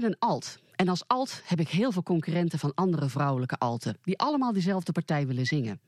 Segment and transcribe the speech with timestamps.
[0.00, 0.58] ben een alt.
[0.76, 3.98] En als alt heb ik heel veel concurrenten van andere vrouwelijke alten...
[4.02, 5.80] die allemaal dezelfde partij willen zingen.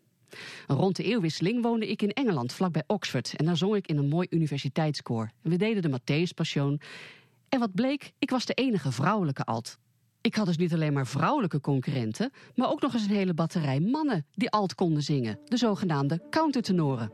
[0.67, 3.34] Rond de eeuwwisseling woonde ik in Engeland, vlakbij Oxford.
[3.37, 5.30] En daar zong ik in een mooi universiteitskoor.
[5.42, 6.80] We deden de Matthäus Passion.
[7.48, 9.79] En wat bleek, ik was de enige vrouwelijke alt.
[10.20, 12.32] Ik had dus niet alleen maar vrouwelijke concurrenten...
[12.54, 15.38] maar ook nog eens een hele batterij mannen die alt konden zingen.
[15.45, 17.12] De zogenaamde countertenoren.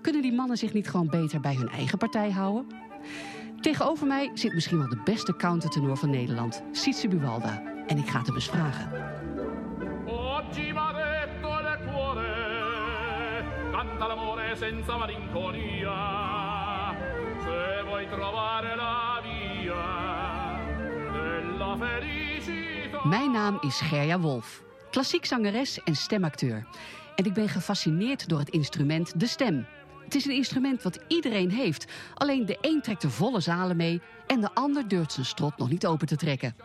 [0.00, 2.66] Kunnen die mannen zich niet gewoon beter bij hun eigen partij houden?
[3.64, 7.62] Tegenover mij zit misschien wel de beste countertenor van Nederland, Sietse Buwalda.
[7.86, 8.90] En ik ga het hem eens vragen.
[10.06, 15.96] Oggi m'ha detto il cuore, canta l'amore senza malinconia.
[17.42, 19.84] Se vuoi trovare la via
[21.12, 23.08] della felicità.
[23.08, 26.66] Mijn naam is Gerja Wolf, klassiek zangeres en stemacteur.
[27.14, 29.66] En ik ben gefascineerd door het instrument de stem.
[30.04, 31.92] Het is een instrument wat iedereen heeft.
[32.14, 35.70] Alleen de een trekt de volle zalen mee en de ander durft zijn strot nog
[35.70, 36.56] niet open te trekken.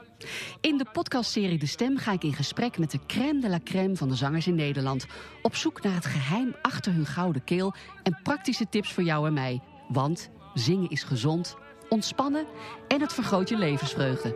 [0.62, 3.96] In de podcastserie De Stem ga ik in gesprek met de crème de la crème
[3.96, 5.06] van de zangers in Nederland.
[5.42, 7.74] Op zoek naar het geheim achter hun gouden keel
[8.04, 9.62] en praktische tips voor jou en mij.
[9.88, 11.56] Want zingen is gezond,
[11.90, 12.46] ontspannen
[12.88, 14.36] en het vergroot je levensvreugde.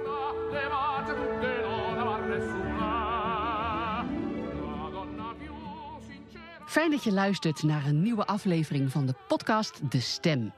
[6.74, 10.54] Fijn dat je luistert naar een nieuwe aflevering van de podcast De Stem.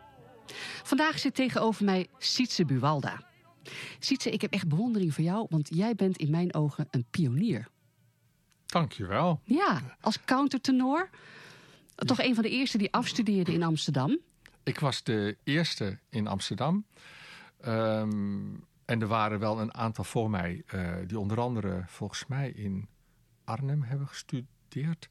[0.83, 3.23] Vandaag zit tegenover mij Sietse Buwalda.
[3.99, 7.67] Sietse, ik heb echt bewondering voor jou, want jij bent in mijn ogen een pionier.
[8.65, 9.41] Dankjewel.
[9.43, 11.09] Ja, als countertenor.
[11.95, 14.19] Toch een van de eerste die afstudeerde in Amsterdam.
[14.63, 16.85] Ik was de eerste in Amsterdam.
[17.61, 18.53] Ehm,
[18.85, 22.87] en er waren wel een aantal voor mij, eh, die onder andere volgens mij in
[23.43, 25.07] Arnhem hebben gestudeerd.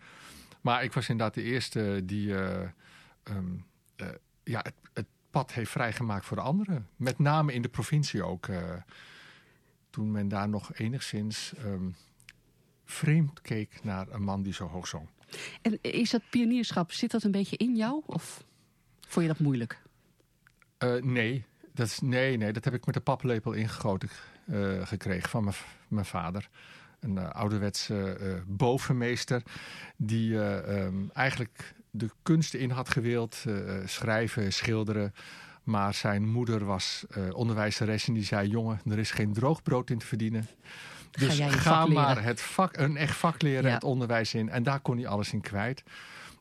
[0.64, 2.68] Maar ik was inderdaad de eerste die eh,
[3.22, 3.54] ehm,
[3.96, 4.08] eh,
[4.44, 6.88] ja, het, het pad heeft vrijgemaakt voor de anderen.
[6.96, 8.46] Met name in de provincie ook.
[8.48, 8.74] eh,
[9.90, 11.88] toen men daar nog enigszins ehm,
[12.84, 15.08] vreemd keek naar een man die zo hoog zong.
[15.62, 18.02] En is dat pionierschap, zit dat een beetje in jou?
[18.06, 18.44] Of
[19.00, 19.82] vond je dat moeilijk?
[21.00, 24.08] Nee, dat is, nee, nee, dat heb ik met de paplepel ingegoten
[24.82, 25.52] gekregen van
[25.88, 26.48] mijn vader.
[27.04, 29.42] Een eh, ouderwetse eh, bovenmeester
[29.96, 33.44] die eh, ehm, eigenlijk de kunsten in had gewild.
[33.84, 35.14] schrijven, schilderen.
[35.62, 38.48] Maar zijn moeder was onderwijzeres en die zei...
[38.48, 40.48] jongen, er is geen droog brood in te verdienen.
[41.10, 43.74] Dus ga vak leren." maar het vak, een echt vak leren, Ja.
[43.74, 44.48] het onderwijs in.
[44.48, 45.82] En daar kon hij alles in kwijt.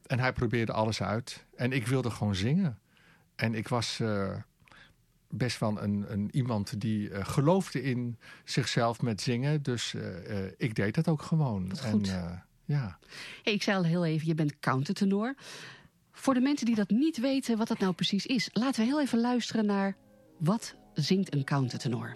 [0.06, 1.46] En hij probeerde alles uit.
[1.56, 2.80] En ik wilde gewoon zingen.
[3.36, 4.02] En ik was
[5.38, 9.64] best wel een, een iemand die eh, geloofde in zichzelf met zingen.
[9.64, 11.70] Dus eh, eh, ik deed dat ook gewoon.
[11.70, 12.08] Wat en goed.
[12.66, 12.98] ja,
[13.44, 15.36] Hey, ik zei al heel even, je bent countertenor.
[16.12, 18.50] Voor de mensen die dat niet weten wat dat nou precies is...
[18.54, 19.96] laten we heel even luisteren naar
[20.38, 22.16] wat zingt een countertenor.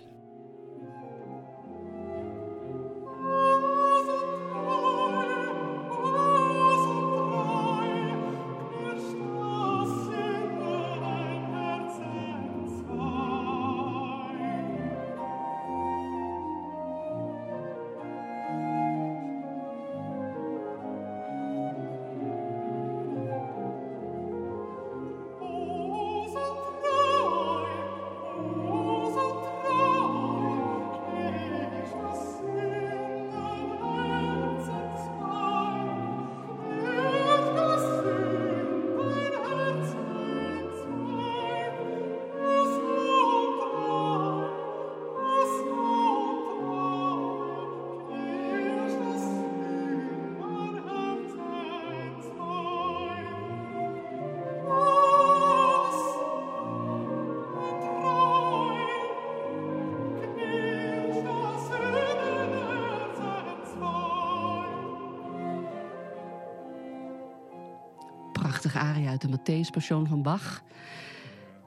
[68.98, 70.64] Aria uit de Matthäus Passion van Bach.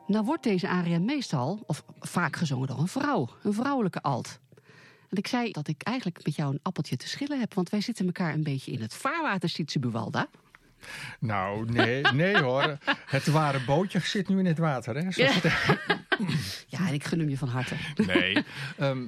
[0.07, 3.29] Nou wordt deze aria meestal, of vaak gezongen door een vrouw.
[3.43, 4.41] Een vrouwelijke alt.
[5.09, 7.55] En ik zei dat ik eigenlijk met jou een appeltje te schillen heb...
[7.55, 10.29] want wij zitten elkaar een beetje in het vaarwater, Sietse Buwalda.
[11.21, 12.79] nou nee, nee hoor.
[13.07, 14.97] Het ware bootje zit nu in het water.
[14.97, 15.09] Hè?
[15.11, 15.33] Ja.
[16.67, 17.75] Ja, en ik gun hem je van harte.
[18.07, 18.45] Nee.
[18.77, 19.05] Ehm,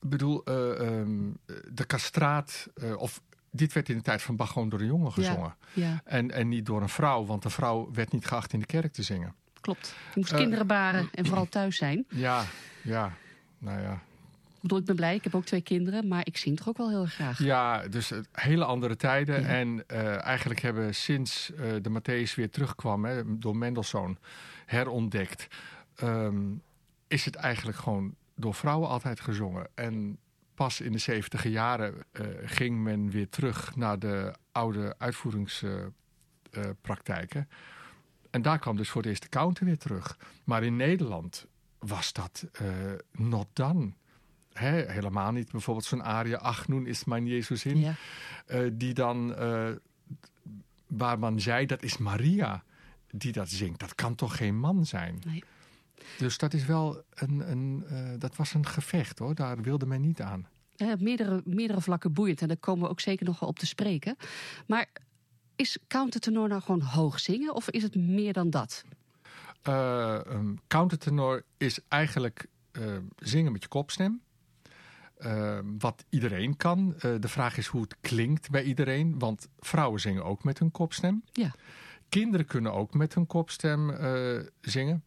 [0.00, 1.30] ik bedoel, eh, ehm,
[1.72, 3.22] de kastraat, eh, of
[3.56, 5.56] dit werd in de tijd van Bach gewoon door een jongen gezongen.
[5.72, 8.66] Ja, En, en niet door een vrouw, want de vrouw werd niet geacht in de
[8.66, 9.34] kerk te zingen.
[9.60, 9.94] klopt.
[10.14, 12.04] Je moest Eh, kinderen baren en vooral thuis zijn.
[12.08, 12.44] Ja,
[12.82, 13.12] ja,
[13.58, 13.92] nou ja.
[14.54, 16.08] Ik bedoel, ik ben blij, ik heb ook twee kinderen...
[16.08, 17.38] maar ik zing toch ook wel heel graag.
[17.38, 19.40] Ja, dus eh, hele andere tijden.
[19.40, 19.46] Ja.
[19.46, 24.18] En eh, eigenlijk hebben sinds eh, de Matthäus weer terugkwam, hè, door Mendelssohn,
[24.66, 25.46] herontdekt,
[25.96, 26.36] ehm,
[27.08, 29.66] is het eigenlijk gewoon door vrouwen altijd gezongen.
[29.74, 30.18] En
[30.56, 37.48] pas in de 70 jaren eh, ging men weer terug naar de oude uitvoeringspraktijken.
[38.30, 40.18] en daar kwam dus voor de eerste counter weer terug.
[40.44, 41.46] Maar in Nederland
[41.78, 42.66] was dat eh,
[43.12, 43.92] not done.
[44.52, 45.50] Helemaal niet.
[45.50, 47.78] Bijvoorbeeld zo'n aria, ach, nun is mijn Jezus in.
[47.78, 47.94] Ja.
[48.46, 49.68] eh, die dan, eh,
[50.86, 52.64] waar man zei, dat is Maria
[53.10, 53.80] die dat zingt.
[53.80, 55.18] Dat kan toch geen man zijn?
[55.26, 55.44] Nee.
[56.18, 59.34] Dus dat is wel een, een eh, dat was een gevecht hoor.
[59.34, 60.48] Daar wilde men niet aan.
[60.74, 62.42] Ja, op meerdere, meerdere vlakken boeiend.
[62.42, 64.16] En daar komen we ook zeker nog wel op te spreken.
[64.66, 64.88] Maar
[65.56, 67.54] is countertenor nou gewoon hoog zingen?
[67.54, 68.84] Of is het meer dan dat?
[69.62, 72.82] Eh, een countertenor is eigenlijk eh,
[73.16, 74.20] zingen met je kopstem.
[75.16, 76.94] Eh, wat iedereen kan.
[76.98, 79.18] Eh, de vraag is hoe het klinkt bij iedereen.
[79.18, 81.22] Want vrouwen zingen ook met hun kopstem.
[81.32, 81.54] Ja.
[82.08, 85.04] Kinderen kunnen ook met hun kopstem eh, zingen.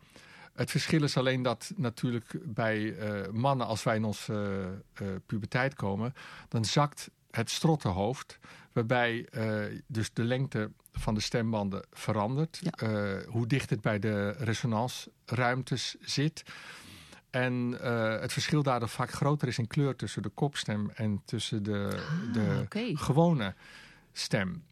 [0.53, 5.73] Het verschil is alleen dat natuurlijk bij eh, mannen, als wij in onze eh, puberteit
[5.73, 6.13] komen,
[6.47, 8.39] dan zakt het strottenhoofd,
[8.73, 9.27] waarbij
[9.87, 12.61] dus de lengte van de stembanden verandert.
[12.61, 13.21] Ja.
[13.27, 16.43] Hoe dicht het bij de resonansruimtes zit.
[17.29, 17.53] En
[18.21, 22.03] het verschil daardoor vaak groter is in kleur tussen de kopstem en tussen de,
[22.33, 23.55] de Ah, gewone
[24.11, 24.63] stem.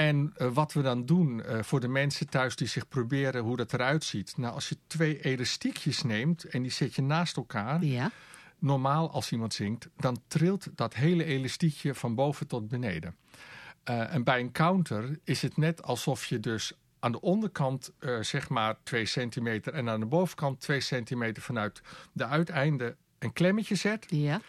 [0.00, 3.56] En eh, wat we dan doen eh, voor de mensen thuis die zich proberen hoe
[3.56, 4.36] dat eruit ziet.
[4.36, 7.84] Nou, als je twee elastiekjes neemt en die zet je naast elkaar.
[7.84, 8.10] Ja.
[8.58, 13.16] Normaal als iemand zingt, dan trilt dat hele elastiekje van boven tot beneden.
[13.84, 18.48] Eh, en bij een counter is het net alsof je dus aan de onderkant zeg
[18.48, 21.82] maar 2 centimeter en aan de bovenkant 2 centimeter vanuit
[22.12, 24.06] de uiteinden een klemmetje zet.
[24.08, 24.40] Ja.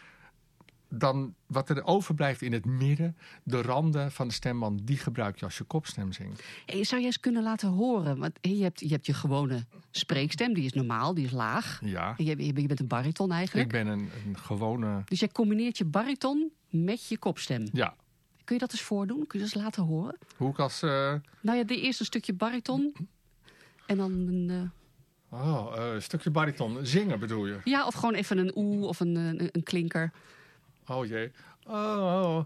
[0.93, 5.45] Dan wat er overblijft in het midden, de randen van de stemband, die gebruik je
[5.45, 6.43] als je kopstem zingt.
[6.65, 8.17] Hey, zou je eens kunnen laten horen?
[8.17, 11.79] Want je hebt, je hebt je gewone spreekstem, die is normaal, die is laag.
[11.83, 13.65] Ja, je, je bent een bariton eigenlijk.
[13.73, 15.01] ik ben een, een gewone.
[15.05, 17.67] Dus jij combineert je bariton met je kopstem.
[17.73, 17.95] Ja,
[18.43, 19.27] Kun je dat eens voordoen?
[19.27, 20.17] Kun je dat eens laten horen?
[20.37, 20.81] hoe ik als.
[20.81, 22.93] eh, Nou ja, de eerste stukje bariton.
[23.85, 24.71] En dan een...
[25.29, 26.85] eh, oh, eh, een stukje bariton.
[26.85, 27.57] Zingen bedoel je?
[27.63, 30.11] ja, of gewoon even een oe of een, een, een klinker.
[30.87, 31.31] Oh jee.
[31.67, 32.39] Oh.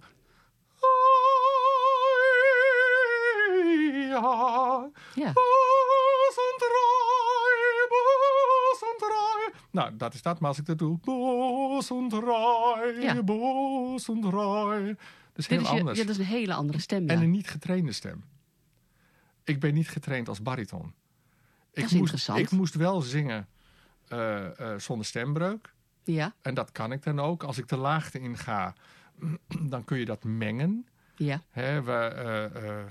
[4.09, 4.89] Ja.
[5.15, 5.31] Ja.
[5.33, 9.53] Bos en draai, bos en draai.
[9.71, 10.97] Nou, dat is dat, maar als ik dat doe.
[11.03, 13.23] Bos en draai, Ja.
[13.23, 14.85] bos en draai.
[14.85, 14.97] Dat
[15.35, 15.97] is Dit heel is, je, anders.
[15.99, 17.03] ja, dat is een hele andere stem.
[17.03, 17.13] Ja.
[17.13, 18.23] En een niet getrainde stem.
[19.43, 20.93] Ik ben niet getraind als bariton.
[21.71, 22.39] Ik is moest, interessant.
[22.39, 23.47] Ik moest wel zingen
[24.07, 25.73] eh, eh, zonder stembreuk.
[26.06, 27.44] Ja, En dat kan ik dan ook.
[27.44, 28.74] Als ik de laagte in ga,
[29.74, 30.88] dan kun je dat mengen.
[31.16, 31.42] ja.
[31.50, 32.86] Hè, we, eh, eh,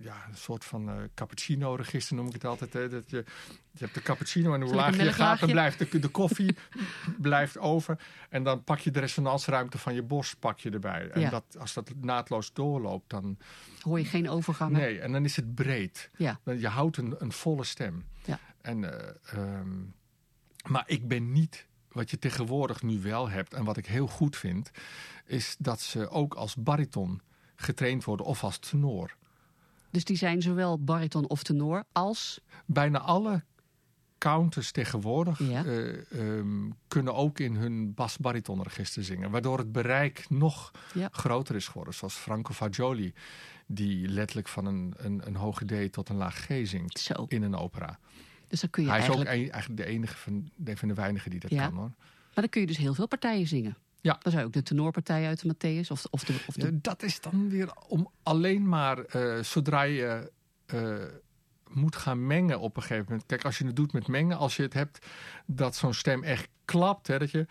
[0.00, 2.72] ja, een soort van eh, cappuccino-register noem ik het altijd.
[2.72, 3.24] Hè, dat je,
[3.72, 6.56] je hebt de cappuccino en hoe lager je gaat, dan blijft de, de koffie
[7.18, 7.98] blijft over.
[8.30, 11.10] En dan pak je de resonansruimte van je borst pak je erbij.
[11.10, 11.30] En Ja.
[11.30, 13.38] dat, als dat naadloos doorloopt, dan...
[13.80, 14.80] Hoor je geen overgangen.
[14.80, 16.10] Nee, en dan is het breed.
[16.16, 16.40] Ja.
[16.44, 18.04] Dan- Je houdt een, een volle stem.
[18.24, 18.38] Ja.
[18.60, 19.68] En, eh, ehm,
[20.68, 21.66] maar ik ben niet...
[21.92, 24.70] Wat je tegenwoordig nu wel hebt en wat ik heel goed vind...
[25.26, 27.20] is dat ze ook als bariton
[27.56, 29.16] getraind worden of als tenor.
[29.90, 32.40] Dus die zijn zowel bariton of tenor als...
[32.66, 33.44] Bijna alle
[34.18, 35.64] counters tegenwoordig Ja.
[35.64, 39.30] eh, ehm, kunnen ook in hun bas-baritonregister zingen.
[39.30, 41.08] Waardoor het bereik nog Ja.
[41.12, 41.94] groter is geworden.
[41.94, 43.12] Zoals Franco Fagioli,
[43.66, 47.24] die letterlijk van een, een, een hoge D tot een laag G zingt Zo.
[47.28, 47.98] in een opera.
[48.48, 49.30] Dus dan kun je Hij is eigenlijk...
[49.36, 51.64] ook een- eigenlijk de enige van, de, van de weinigen die dat Ja.
[51.66, 51.92] kan hoor.
[52.34, 53.76] Maar dan kun je dus heel veel partijen zingen.
[54.00, 54.12] Ja.
[54.22, 56.34] Dan zou je ook de tenorpartij uit de Matthäus of, of de...
[56.46, 60.32] Of de Ja, dat is dan weer om alleen maar eh, zodra je
[60.66, 60.96] eh,
[61.68, 63.26] moet gaan mengen op een gegeven moment.
[63.26, 65.06] Kijk, als je het doet met mengen, als je het hebt
[65.46, 67.46] dat zo'n stem echt klapt, hè, dat je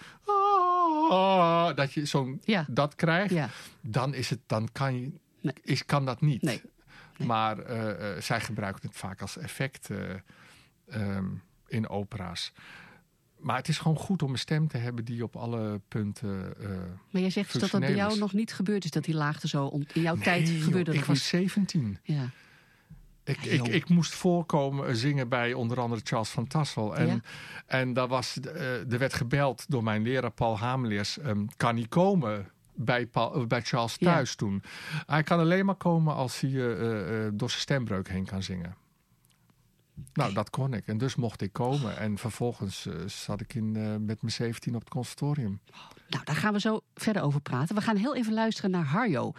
[1.09, 2.65] ah, dat je zo'n Ja.
[2.69, 3.49] dat krijgt, ja.
[3.81, 5.11] dan is het dan kan je
[5.41, 5.53] Nee.
[5.61, 6.41] is kan dat niet.
[6.41, 6.61] Nee.
[7.17, 7.27] Nee.
[7.27, 9.89] Maar eh, zij gebruiken het vaak als effect
[10.87, 11.25] eh, ehm,
[11.67, 12.51] in opera's.
[13.37, 16.53] Maar het is gewoon goed om een stem te hebben die op alle punten.
[16.59, 16.69] eh,
[17.11, 18.17] Maar jij zegt dus dat dat bij jou is.
[18.19, 19.65] nog niet gebeurd is, dat die laagte zo...
[19.65, 21.25] ont- In jouw Nee, tijd joh, gebeurde ik dat was niet.
[21.25, 21.97] 17.
[22.03, 22.29] Ja.
[23.23, 26.95] Ik, Ja, ik, ik moest voorkomen eh, zingen bij onder andere Charles van Tassel.
[26.95, 27.19] En, Ja.
[27.65, 31.17] en daar was, eh, er werd gebeld door mijn leraar Paul Hameleers.
[31.19, 34.63] ehm, kan hij komen bij, Paul, bij Charles thuis toen?
[35.05, 36.51] Hij kan alleen maar komen als hij
[37.33, 38.75] door zijn stembreuk heen kan zingen.
[40.13, 40.87] Nou, dat kon ik.
[40.87, 41.97] En dus mocht ik komen.
[41.97, 45.59] En vervolgens eh, zat ik in, eh, met mijn 17 op het conservatorium.
[46.09, 47.75] Nou, daar gaan we zo verder over praten.
[47.75, 49.33] We gaan heel even luisteren naar Harjo.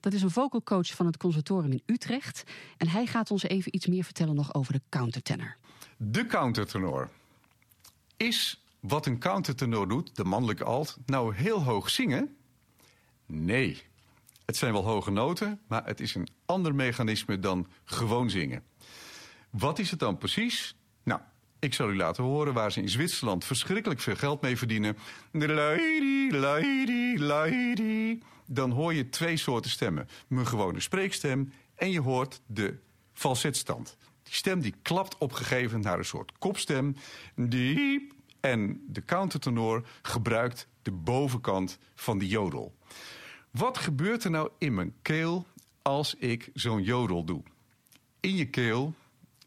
[0.00, 2.42] Dat is een vocal coach van het conservatorium in Utrecht.
[2.76, 5.56] En hij gaat ons even iets meer vertellen nog over de countertenor.
[5.96, 7.08] De countertenor
[8.16, 12.36] is wat een countertenor doet, de mannelijke alt, nou heel hoog zingen?
[13.26, 13.82] Nee.
[14.44, 18.62] Het zijn wel hoge noten, maar het is een ander mechanisme dan gewoon zingen.
[19.52, 20.74] Wat is het dan precies?
[21.02, 21.20] Nou,
[21.58, 24.96] ik zal u laten horen waar ze in Zwitserland verschrikkelijk veel geld mee verdienen.
[25.32, 28.20] Lady, lady, lady.
[28.46, 30.08] Dan hoor je twee soorten stemmen.
[30.26, 32.78] Mijn gewone spreekstem en je hoort de
[33.12, 33.96] falsetstand.
[34.22, 36.96] Die stem die klapt opgegeven naar een soort kopstem.
[37.34, 38.12] Diep.
[38.40, 42.74] En de countertenor gebruikt de bovenkant van die jodel.
[43.50, 45.46] Wat gebeurt er nou in mijn keel
[45.82, 47.42] als ik zo'n jodel doe?
[48.20, 48.94] In je keel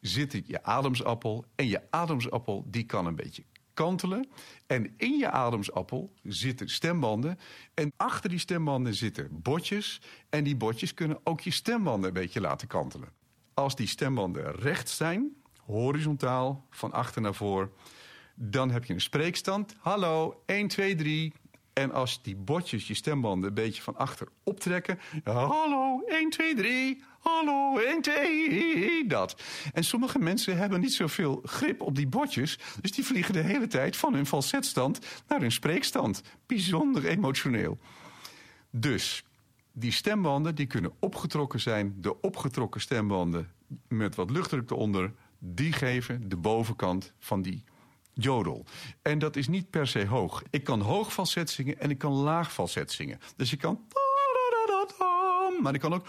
[0.08, 3.44] zit je ademsappel en je ademsappel die kan een beetje
[3.74, 4.28] kantelen.
[4.68, 7.40] En in je ademsappel zitten stembanden.
[7.74, 10.02] En achter die stembanden zitten botjes.
[10.30, 13.10] En die botjes kunnen ook je stembanden een beetje laten kantelen.
[13.54, 15.36] Als die stembanden recht zijn,
[15.66, 17.72] horizontaal, van achter naar voor...
[18.36, 19.76] dan heb je een spreekstand.
[19.80, 21.34] Hallo, 1, 2, 3.
[21.76, 25.00] En als die botjes je stembanden een beetje van achter optrekken...
[25.24, 27.04] hallo, 1, 2, 3...
[27.20, 29.42] Hallo, 1, 2, dat.
[29.74, 32.60] En sommige mensen hebben niet zoveel grip op die botjes.
[32.82, 36.22] Dus die vliegen de hele tijd van hun falsetstand naar hun spreekstand.
[36.46, 37.78] Bijzonder emotioneel.
[38.70, 39.24] Dus
[39.72, 41.96] die stembanden die kunnen opgetrokken zijn.
[41.98, 43.52] De opgetrokken stembanden
[43.88, 45.14] met wat luchtdruk eronder...
[45.40, 47.64] die geven de bovenkant van die
[48.16, 48.66] jodel.
[49.02, 50.44] En dat is niet per se hoog.
[50.50, 53.20] Ik kan hoog falset zingen en ik kan laag falset zingen.
[53.36, 53.80] Dus je kan...
[55.62, 56.06] Maar ik kan ook...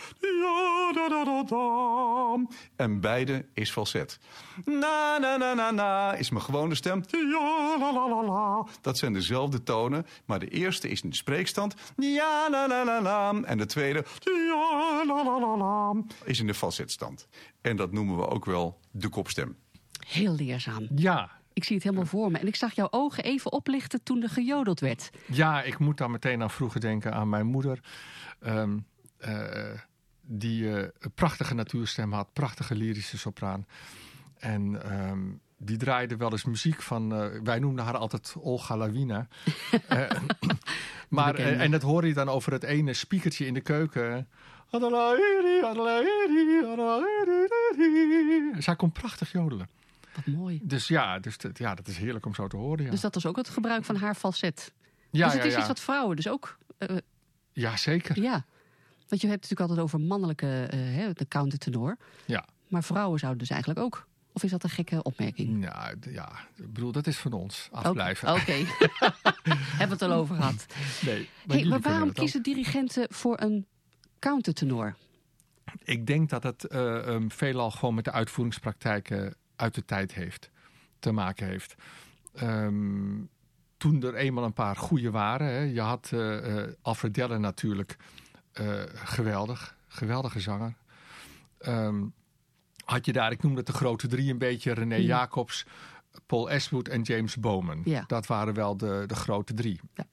[2.77, 4.19] En beide is falset.
[4.65, 7.03] Na, na, na, na, na is mijn gewone stem.
[8.81, 11.75] Dat zijn dezelfde tonen, maar de eerste is in de spreekstand.
[13.45, 14.05] En de tweede
[16.25, 17.29] is in de falsetstand.
[17.61, 19.57] En dat noemen we ook wel de kopstem.
[20.07, 20.89] Heel leerzaam.
[20.95, 22.39] Ja, Ik zie het helemaal voor me.
[22.39, 25.11] En ik zag jouw ogen even oplichten toen er gejodeld werd.
[25.27, 27.81] Ja, ik moet dan meteen aan vroeger denken aan mijn moeder.
[28.41, 28.79] ehm,
[29.19, 29.81] eh,
[30.21, 33.67] die eh, een prachtige natuurstem had, prachtige lyrische sopraan.
[34.39, 35.21] En ehm,
[35.57, 39.29] die draaide wel eens muziek van, eh, wij noemden haar altijd Olga Lawina.
[41.09, 44.29] Maar, en dat hoor je dan over het ene spiekertje in de keuken.
[48.59, 49.69] Zij kon prachtig jodelen.
[50.17, 50.61] Wat mooi.
[50.63, 52.85] Dus ja, dus dat, ja, dat is heerlijk om zo te horen.
[52.85, 54.73] Ja, Dus dat was ook het gebruik van haar falset.
[55.11, 55.59] ja, dus het ja, is ja.
[55.59, 56.59] iets wat vrouwen dus ook...
[56.79, 56.97] eh,
[57.53, 58.21] ja, zeker.
[58.23, 58.45] ja.
[59.09, 60.47] Want je hebt het natuurlijk altijd over mannelijke,
[60.77, 61.97] hè, de countertenor.
[62.25, 62.45] Ja.
[62.69, 64.07] Maar vrouwen zouden dus eigenlijk ook...
[64.33, 65.63] Of is dat een gekke opmerking?
[65.65, 67.69] Ja, d- ja, ik bedoel, dat is van ons.
[67.73, 68.33] Afblijven.
[68.33, 68.53] Oké,
[69.79, 70.67] hebben we het al over gehad.
[71.07, 73.67] Nee, Hey, maar waarom kiezen dirigenten voor een
[74.19, 74.97] countertenor?
[75.85, 80.51] Ik denk dat het eh, ehm, veelal gewoon met de uitvoeringspraktijken uit de tijd heeft,
[80.99, 81.75] te maken heeft.
[82.35, 83.25] Ehm,
[83.77, 87.97] toen er eenmaal een paar goede waren, hè, je had eh, eh, Alfred Deller natuurlijk,
[88.53, 90.75] eh, geweldig, geweldige zanger.
[91.59, 92.05] Ehm,
[92.85, 95.03] had je daar, ik noem het de grote drie een beetje, René Mm.
[95.03, 95.67] Jacobs,
[96.27, 97.81] Paul Ashwood en James Bowman.
[97.85, 98.05] Ja.
[98.07, 99.81] Dat waren wel de, de grote drie.
[99.95, 100.05] Ja.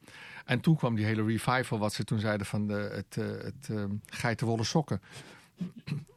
[0.46, 3.70] En toen kwam die hele revival, wat ze toen zeiden van de, het, eh, het
[3.70, 5.02] eh, geitenwolle sokken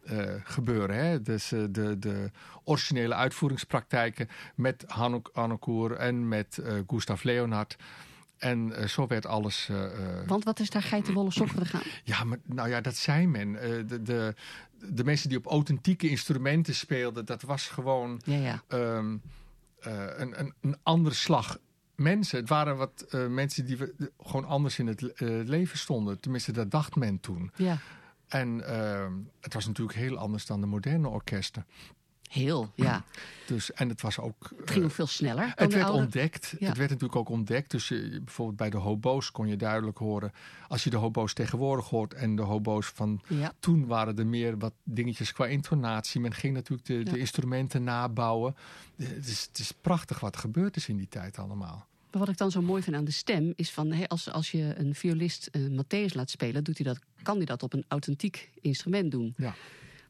[0.05, 0.97] eh, gebeuren.
[0.97, 1.23] Hè?
[1.23, 2.31] Dus eh, de, de
[2.65, 7.77] originele uitvoeringspraktijken met Hanuk Annekoer en met eh, Gustav Leonhard.
[8.37, 9.71] En zo werd alles.
[10.27, 11.81] Want wat is daar geitenwolle sokken gaan?
[12.05, 13.53] ja, maar nou ja, dat zei men.
[13.87, 14.35] De, de,
[14.93, 18.63] de mensen die op authentieke instrumenten speelden, dat was gewoon Ja, ja.
[18.69, 19.17] ehm,
[19.81, 21.59] eh, een, een, een andere slag
[21.95, 22.39] mensen.
[22.39, 25.13] Het waren wat mensen die we, gewoon anders in het le-
[25.45, 26.21] leven stonden.
[26.21, 27.51] Tenminste, dat dacht men toen.
[27.57, 27.79] ja.
[28.29, 31.67] En ehm, het was natuurlijk heel anders dan de moderne orkesten.
[32.31, 33.05] Heel, ja.
[33.47, 34.51] Dus, en het was ook.
[34.57, 35.53] Het ging eh, veel sneller.
[35.55, 36.55] het werd oude- ontdekt.
[36.59, 36.69] Ja.
[36.69, 37.71] Het werd natuurlijk ook ontdekt.
[37.71, 40.33] Dus je, bijvoorbeeld bij de hobo's kon je duidelijk horen.
[40.69, 43.53] Als je de hobo's tegenwoordig hoort en de hobo's van Ja.
[43.61, 46.21] toen waren er meer wat dingetjes qua intonatie.
[46.21, 48.57] Men ging natuurlijk de, de instrumenten nabouwen.
[48.97, 51.87] Het is, het is prachtig wat er gebeurd is in die tijd allemaal.
[52.17, 54.51] Maar wat ik dan zo mooi vind aan de stem is van hè, als, als
[54.51, 57.85] je een violist uh, Matthäus laat spelen, doet hij dat, kan hij dat op een
[57.89, 59.35] authentiek instrument doen.
[59.37, 59.45] Ja.
[59.45, 59.55] Maar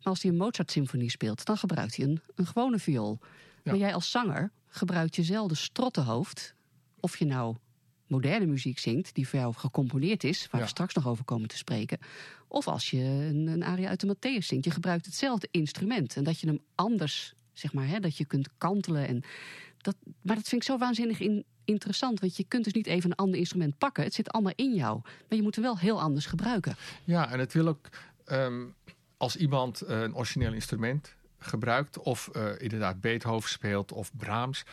[0.02, 3.18] als hij een Mozart-symfonie speelt, dan gebruikt hij een, een gewone viool.
[3.20, 3.30] Ja.
[3.64, 6.54] Maar jij als zanger gebruikt je zelden strottenhoofd.
[7.00, 7.56] Of je nou
[8.06, 10.66] moderne muziek zingt, die voor jou gecomponeerd is, waar Ja.
[10.66, 11.98] we straks nog over komen te spreken.
[12.48, 16.16] Of als je een, een aria uit de Matthäus zingt, je gebruikt hetzelfde instrument.
[16.16, 19.08] En dat je hem anders, zeg maar, hè, dat je kunt kantelen.
[19.08, 19.22] En
[19.76, 23.10] dat, maar dat vind ik zo waanzinnig in, interessant, want je kunt dus niet even
[23.10, 24.04] een ander instrument pakken.
[24.04, 26.76] Het zit allemaal in jou, maar je moet het wel heel anders gebruiken.
[27.04, 27.88] Ja, en het wil ook
[28.24, 28.64] ehm,
[29.16, 34.64] als iemand eh, een origineel instrument gebruikt, of eh, inderdaad Beethoven speelt of Brahms,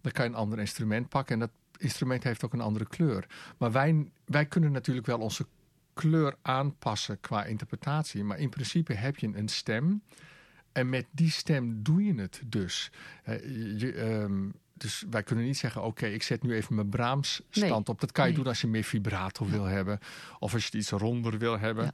[0.00, 1.34] dan kan je een ander instrument pakken.
[1.34, 3.26] En dat instrument heeft ook een andere kleur.
[3.58, 5.46] Maar wij, wij kunnen natuurlijk wel onze
[5.94, 8.24] kleur aanpassen qua interpretatie.
[8.24, 10.02] Maar in principe heb je een stem.
[10.72, 12.90] En met die stem doe je het dus.
[13.22, 13.40] Eh,
[13.80, 14.48] je, ehm,
[14.82, 18.00] dus wij kunnen niet zeggen, oké, ik zet nu even mijn Brahms stand op.
[18.00, 18.38] Dat kan je Nee.
[18.40, 19.98] doen als je meer vibrato wil hebben.
[20.38, 21.84] Of als je het iets ronder wil hebben.
[21.84, 21.90] Ja.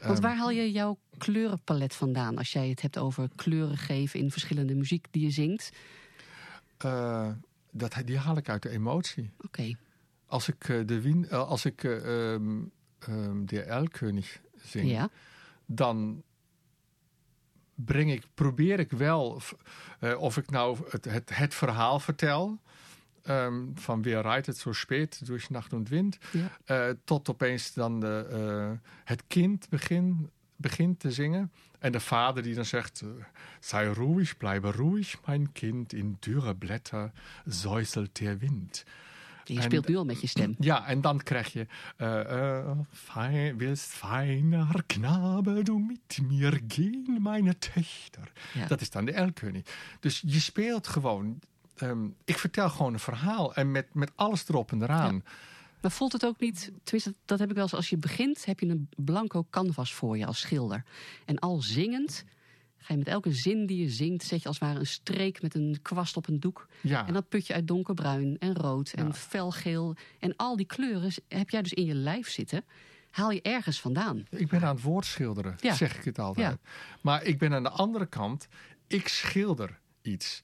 [0.00, 4.20] Want Ehm, waar haal je jouw kleurenpalet vandaan als jij het hebt over kleuren geven
[4.20, 5.70] in verschillende muziek die je zingt?
[6.78, 7.30] eh,
[7.70, 9.30] dat, die haal ik uit de emotie.
[9.44, 9.74] Oké,
[10.26, 12.60] Als ik, eh, de, wien, eh, als ik ehm,
[12.98, 15.08] ehm, de Elkönig zing, ja.
[15.66, 16.22] dan
[17.74, 19.40] breng ik, probeer ik wel,
[20.00, 22.60] eh, of ik nou het, het, het verhaal vertel,
[23.22, 26.58] ehm, van weer rijdt het zo spät door nacht en wind, Ja.
[26.64, 31.52] eh, tot opeens dan de, eh, het kind begin, begint te zingen.
[31.78, 33.02] En de vader die dan zegt,
[33.60, 37.12] sei ruhig, bleibe ruhig, mijn kind, in dürre Blätter
[37.46, 38.84] säuselt der Wind.
[39.44, 40.54] Je En- speelt nu al met je stem.
[40.58, 41.66] Ja, en dan krijg je...
[42.90, 48.32] fein, willst feiner Knabe, du mit mir gehen, meine Töchter.
[48.54, 48.66] Ja.
[48.66, 49.62] Dat is dan de Elkönig.
[50.00, 51.38] Dus je speelt gewoon...
[51.76, 53.54] ehm, ik vertel gewoon een verhaal.
[53.54, 55.24] En met, met alles erop en eraan.
[55.80, 58.60] Maar voelt het ook niet, tenminste, dat heb ik wel eens, als je begint heb
[58.60, 60.84] je een blanco canvas voor je als schilder.
[61.24, 62.24] En al zingend
[62.82, 65.42] ga je met elke zin die je zingt, zet je als het ware een streek
[65.42, 66.66] met een kwast op een doek.
[66.80, 69.12] Ja, En dan put je uit donkerbruin en rood en Ja.
[69.12, 69.96] felgeel.
[70.18, 72.64] En al die kleuren heb jij dus in je lijf zitten.
[73.10, 74.24] Haal je ergens vandaan.
[74.30, 75.74] ik ben aan het woord schilderen, Ja.
[75.74, 76.58] zeg ik het altijd.
[77.00, 78.48] Maar ik ben aan de andere kant...
[78.86, 80.42] Ik schilder iets.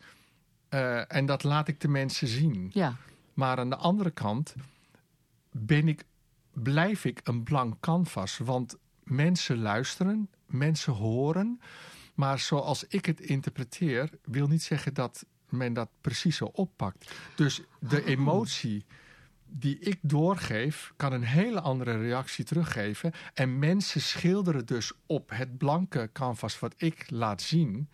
[0.69, 2.71] Eh, en dat laat ik de mensen zien.
[2.75, 2.97] Ja,
[3.35, 4.55] Maar aan de andere kant
[5.51, 6.05] ben ik,
[6.53, 8.39] blijf ik een blank canvas.
[8.39, 11.61] Want mensen luisteren, mensen horen.
[12.19, 17.11] Maar zoals ik het interpreteer, wil niet zeggen dat men dat precies zo oppakt.
[17.35, 18.85] Dus de emotie
[19.47, 23.13] die ik doorgeef, kan een hele andere reactie teruggeven.
[23.35, 27.89] En mensen schilderen dus op het blanke canvas wat ik laat zien,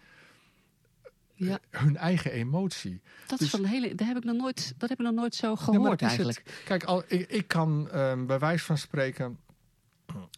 [1.35, 1.59] ja.
[1.71, 3.01] hun eigen emotie.
[3.27, 5.15] Dat, Dus- is wel een hele, dat, heb ik nog nooit, dat heb ik nog
[5.15, 6.09] nooit zo Ja, gehoord het.
[6.09, 6.61] eigenlijk.
[6.65, 9.39] Kijk, al, ik, ik kan ehm, bij wijze van spreken.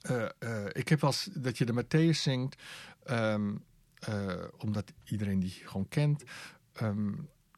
[0.02, 2.62] eh, eh, ik heb wel eens dat je de Matthäus zingt.
[3.04, 3.54] ehm,
[3.98, 6.24] eh, omdat iedereen die gewoon kent.
[6.72, 7.12] Ehm,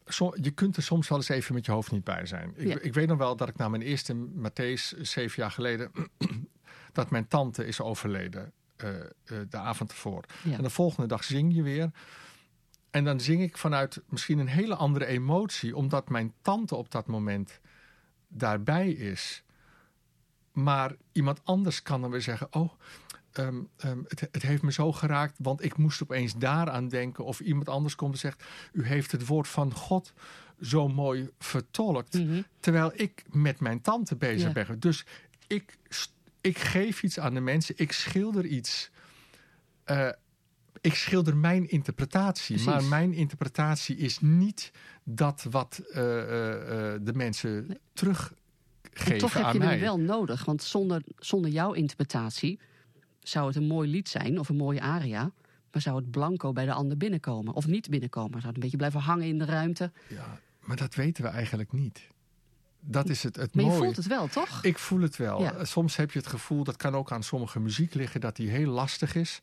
[0.07, 2.53] so- je kunt er soms wel eens even met je hoofd niet bij zijn.
[2.57, 2.79] Ik, Ja.
[2.81, 5.91] ik weet nog wel dat ik na mijn eerste Matthäus zeven jaar geleden.
[6.93, 8.53] dat mijn tante is overleden.
[8.77, 9.07] eh, eh,
[9.49, 10.25] de avond ervoor.
[10.45, 10.57] Ja.
[10.57, 11.91] En de volgende dag zing je weer.
[12.91, 17.07] En dan zing ik vanuit misschien een hele andere emotie, omdat mijn tante op dat
[17.07, 17.61] moment
[18.29, 19.43] daarbij is.
[20.53, 22.73] Maar iemand anders kan dan weer zeggen: Oh,
[23.39, 27.25] ehm, ehm, het, het heeft me zo geraakt, want ik moest opeens daaraan denken.
[27.25, 30.13] Of iemand anders komt en zegt: U heeft het woord van God
[30.61, 32.15] zo mooi vertolkt.
[32.15, 32.43] Mhm.
[32.61, 34.65] Terwijl ik met mijn tante bezig Ja.
[34.67, 34.81] ben.
[34.81, 35.05] Dus
[35.47, 35.79] ik,
[36.41, 38.91] ik geef iets aan de mensen, ik schilder iets.
[39.85, 40.09] Eh,
[40.81, 42.55] ik schilder mijn interpretatie.
[42.55, 42.65] Precies.
[42.73, 44.71] Maar mijn interpretatie is niet
[45.05, 48.37] dat wat eh, eh, de mensen teruggeven
[48.93, 49.69] En toch heb aan je mij.
[49.69, 50.45] hem wel nodig.
[50.45, 52.59] Want zonder, zonder jouw interpretatie
[53.29, 55.33] zou het een mooi lied zijn of een mooie aria.
[55.73, 57.55] Maar zou het blanco bij de ander binnenkomen?
[57.55, 58.33] Of niet binnenkomen?
[58.33, 59.93] Zou het een beetje blijven hangen in de ruimte?
[60.09, 62.07] Ja, maar dat weten we eigenlijk niet.
[62.81, 63.83] Dat is het, het Maar je mooie.
[63.83, 64.65] voelt het wel, toch?
[64.65, 65.41] Ik voel het wel.
[65.41, 65.53] Ja.
[65.55, 68.51] Eh, Soms heb je het gevoel, dat kan ook aan sommige muziek liggen, dat die
[68.51, 69.41] heel lastig is.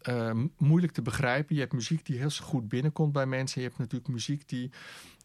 [0.00, 1.54] Eh, m- moeilijk te begrijpen.
[1.54, 3.60] Je hebt muziek die heel goed binnenkomt bij mensen.
[3.62, 4.70] Je hebt natuurlijk muziek die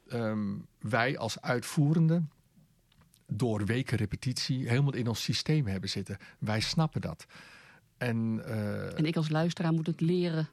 [0.08, 2.22] ehm, wij als uitvoerende
[3.28, 6.18] door weken repetitie helemaal in ons systeem hebben zitten.
[6.40, 7.26] Wij snappen dat.
[7.98, 10.50] En, eh, En ik als luisteraar moet het leren.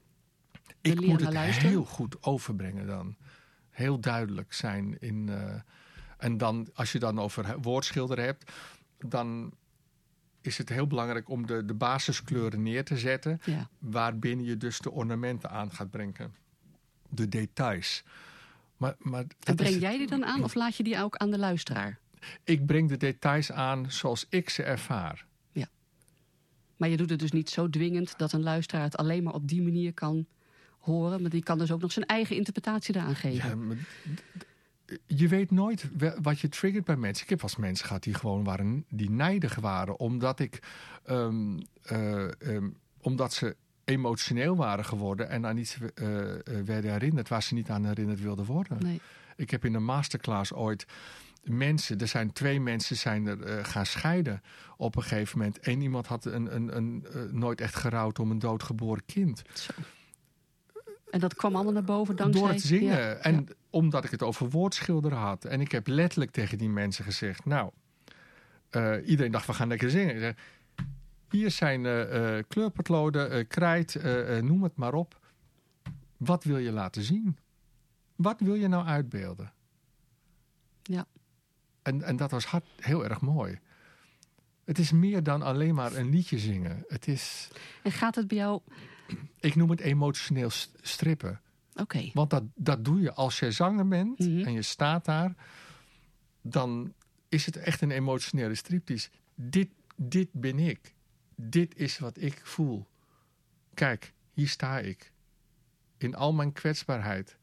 [0.81, 1.71] ik leren moet het luisteren?
[1.71, 3.17] heel goed overbrengen dan.
[3.71, 5.01] Heel duidelijk zijn.
[5.01, 5.55] In, eh,
[6.19, 8.53] en dan, als je dan over woordschilderen hebt,
[8.99, 9.53] dan
[10.41, 13.41] is het heel belangrijk om de, de basiskleuren neer te zetten.
[13.45, 13.69] Ja.
[13.79, 16.35] Waarbinnen je dus de ornamenten aan gaat brengen.
[17.09, 18.05] De details.
[18.77, 21.39] Maar, maar En breng jij die dan aan of laat je die ook aan de
[21.39, 21.99] luisteraar?
[22.45, 25.27] Ik breng de details aan zoals ik ze ervaar.
[26.85, 29.49] Maar je doet het dus niet zo dwingend dat een luisteraar het alleen maar op
[29.49, 30.27] die manier kan
[30.79, 31.21] horen.
[31.21, 33.49] Maar die kan dus ook nog zijn eigen interpretatie eraan geven.
[33.49, 33.77] Ja, maar
[35.07, 35.91] je weet nooit
[36.23, 37.25] wat je triggert bij mensen.
[37.25, 39.99] Ik heb eens mensen gehad die gewoon waren, die nijdig waren.
[39.99, 40.63] Omdat ik,
[41.05, 42.69] ehm, eh, ehm,
[43.01, 47.71] omdat ze emotioneel waren geworden en aan iets eh, eh, werden herinnerd waar ze niet
[47.71, 48.79] aan herinnerd wilden worden.
[48.83, 49.01] Nee.
[49.37, 50.87] Ik heb in een masterclass ooit
[51.45, 54.43] mensen, er zijn twee mensen zijn er eh, gaan scheiden
[54.77, 55.59] op een gegeven moment.
[55.61, 59.43] Eén iemand had een, een, een, eh, nooit echt gerouwd om een doodgeboren kind.
[59.53, 59.73] Zo.
[61.11, 62.43] En dat kwam allemaal naar boven dankzij...
[62.43, 62.99] Door het zingen.
[62.99, 63.55] Ja, En ja.
[63.71, 65.45] omdat ik het over woordschilderen had.
[65.45, 67.45] En ik heb letterlijk tegen die mensen gezegd...
[67.45, 67.71] Nou,
[68.71, 70.21] eh, iedereen dacht, we gaan lekker zingen.
[70.21, 70.35] Zeg,
[71.31, 71.83] hier zijn
[72.49, 74.03] kleurpotloden, krijt,
[74.43, 75.19] noem het maar op.
[76.17, 77.39] Wat wil je laten zien?
[78.17, 79.53] Wat wil je nou uitbeelden?
[80.83, 81.07] Ja.
[81.85, 83.59] En, en dat was hard, heel erg mooi.
[84.65, 86.85] Het is meer dan alleen maar een liedje zingen.
[86.89, 87.49] Het is,
[87.83, 88.61] En gaat het bij jou...
[89.41, 91.41] ik noem het emotioneel st- strippen.
[91.75, 92.11] Oké.
[92.13, 94.45] Want dat, dat doe je als je zanger bent Mhm.
[94.45, 95.35] en je staat daar.
[96.43, 96.93] Dan
[97.29, 99.09] is het echt een emotionele striptease.
[99.35, 100.95] Dit, dit ben ik.
[101.37, 102.87] Dit is wat ik voel.
[103.75, 105.13] Kijk, hier sta ik.
[105.99, 107.37] In al mijn kwetsbaarheid.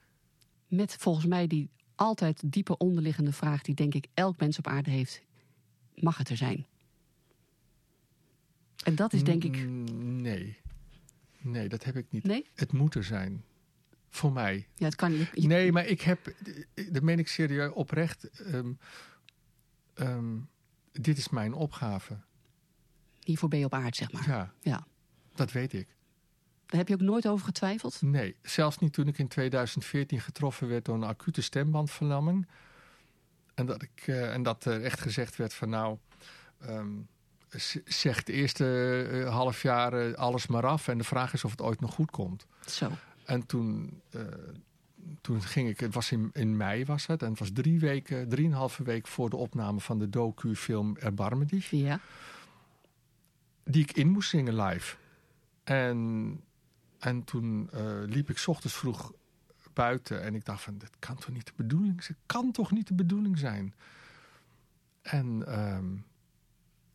[0.68, 3.62] Met volgens mij die altijd diepe onderliggende vraag...
[3.62, 5.22] die denk ik elk mens op aarde heeft.
[5.96, 6.66] Mag het er zijn?
[8.84, 9.56] En dat is denk ik...
[9.68, 10.58] Mm, Nee.
[11.42, 12.24] Nee, dat heb ik niet.
[12.24, 12.50] Nee?
[12.56, 13.44] Het moet er zijn.
[14.10, 14.68] Voor mij.
[14.76, 15.30] Ja, het kan niet.
[15.34, 16.34] Je- Nee, maar ik heb,
[16.92, 18.24] dat meen ik serieus oprecht.
[18.42, 18.74] ehm,
[19.94, 20.38] ehm,
[20.92, 22.20] dit is mijn opgave.
[23.24, 24.28] Hiervoor ben je op aarde, zeg maar.
[24.28, 24.88] Ja, Ja.
[25.36, 25.88] dat weet ik.
[26.72, 28.02] Daar heb je ook nooit over getwijfeld?
[28.02, 32.48] Nee, zelfs niet toen ik in 2014 getroffen werd door een acute stembandverlamming.
[33.54, 35.98] En dat, ik, eh, en dat er echt gezegd werd van nou,
[37.50, 38.66] z- zeg het eerste
[39.12, 40.88] eh, half jaar eh, alles maar af.
[40.88, 42.46] En de vraag is of het ooit nog goed komt.
[42.66, 42.92] Zo.
[43.26, 44.02] En toen,
[45.22, 47.22] toen ging ik, het was in, in mei was het.
[47.24, 51.70] En het was drie weken, drieënhalve week voor de opname van de docu-film Erbarme dich.
[51.70, 52.00] Ja.
[53.64, 54.96] Die ik in moest zingen live.
[55.64, 56.40] En,
[57.02, 59.14] en toen eh, liep ik ochtends vroeg
[59.74, 60.22] buiten.
[60.22, 62.18] En ik dacht van, dit kan toch niet de bedoeling zijn?
[62.26, 63.74] kan toch niet de bedoeling zijn?
[65.02, 65.96] En, ehm,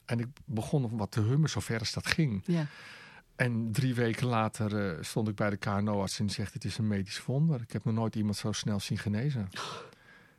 [0.04, 2.42] en ik begon wat te hummen, zover als dat ging.
[2.44, 2.66] Ja.
[3.36, 6.78] En drie weken later eh, stond ik bij de KNO-arts en die zegt: Het is
[6.78, 7.60] een medisch wonder.
[7.60, 9.48] Ik heb nog nooit iemand zo snel zien genezen.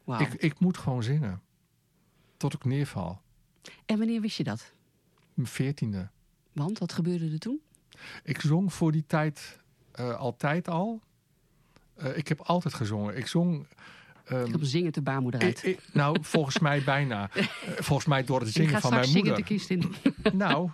[0.06, 1.42] Ik, ik moet gewoon zingen.
[2.38, 3.22] Tot ik neerval.
[3.86, 4.74] En wanneer wist je dat?
[5.34, 6.10] Mijn veertiende.
[6.52, 7.62] Want, wat gebeurde er toen?
[8.24, 9.60] Ik zong voor die tijd
[9.92, 11.02] eh, altijd al.
[11.96, 13.18] Eh, ik heb altijd gezongen.
[13.18, 13.68] Ik zong.
[14.26, 15.58] ehm, Ik heb zingen de baarmoeder uit.
[15.66, 17.30] ik- ik- nou, volgens mij bijna.
[17.36, 17.44] Eh,
[17.78, 19.46] volgens mij door het Ik zingen ga van mijn zingen de moeder.
[19.46, 19.94] kist in.
[20.38, 20.70] Nou,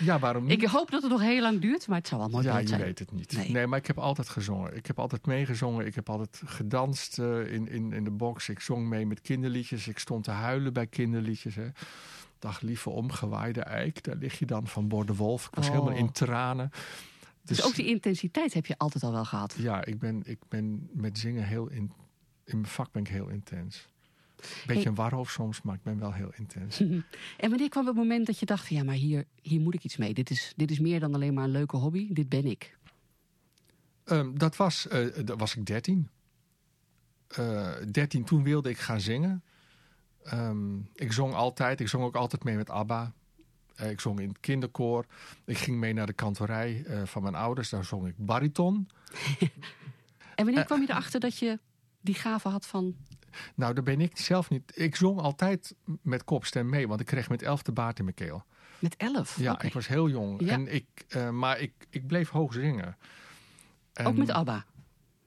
[0.00, 0.62] ja, waarom niet?
[0.62, 2.62] Ik hoop dat het nog heel lang duurt, maar het zou wel mooi Ja, beeld
[2.62, 2.80] je zijn.
[2.80, 3.32] weet het niet.
[3.36, 3.50] Nee.
[3.50, 3.66] Nee.
[3.66, 4.76] maar ik heb altijd gezongen.
[4.76, 5.86] Ik heb altijd meegezongen.
[5.86, 8.48] Ik heb altijd gedanst in, in, in de box.
[8.48, 9.88] Ik zong mee met kinderliedjes.
[9.88, 11.54] Ik stond te huilen bij kinderliedjes.
[11.54, 11.68] Hè.
[12.38, 14.02] Dag lieve omgewaaide eik.
[14.04, 15.46] Daar lig je dan van Borde Wolf.
[15.46, 15.72] Ik was Oh.
[15.72, 16.70] helemaal in tranen.
[17.44, 19.54] Dus ook die intensiteit heb je altijd al wel gehad.
[19.58, 21.68] Ja, ik ben, ik ben met zingen heel...
[21.68, 21.92] In,
[22.44, 23.88] in mijn vak ben ik heel intens.
[24.36, 24.86] Beetje Hey.
[24.86, 26.80] een warhoofd soms, maar ik ben wel heel intens.
[27.36, 29.96] En wanneer kwam het moment dat je dacht, ja, maar hier, hier moet ik iets
[29.96, 30.14] mee.
[30.14, 32.12] Dit is, dit is meer dan alleen maar een leuke hobby.
[32.12, 32.76] Dit ben ik.
[34.04, 36.08] Ehm, dat was, eh, dat was ik 13.
[37.28, 39.42] Eh 13, toen wilde ik gaan zingen.
[40.30, 43.12] Ehm, ik zong altijd, ik zong ook altijd mee met ABBA.
[43.74, 45.04] Eh, ik zong in het kinderkoor.
[45.44, 47.68] Ik ging mee naar de kantorij eh, van mijn ouders.
[47.68, 48.88] Daar zong ik bariton.
[50.34, 51.58] En wanneer kwam je erachter dat je
[52.00, 52.96] die gave had van...
[53.54, 54.72] Nou, daar ben ik zelf niet.
[54.74, 58.16] Ik zong altijd met kopstem mee, want ik kreeg met elf de baard in mijn
[58.16, 58.44] keel.
[58.78, 59.38] Met elf?
[59.38, 60.40] Ja, ik was heel jong.
[60.40, 60.52] Ja.
[60.52, 62.96] En ik, eh, maar ik, ik bleef hoog zingen.
[63.92, 64.64] En Ook met ABBA?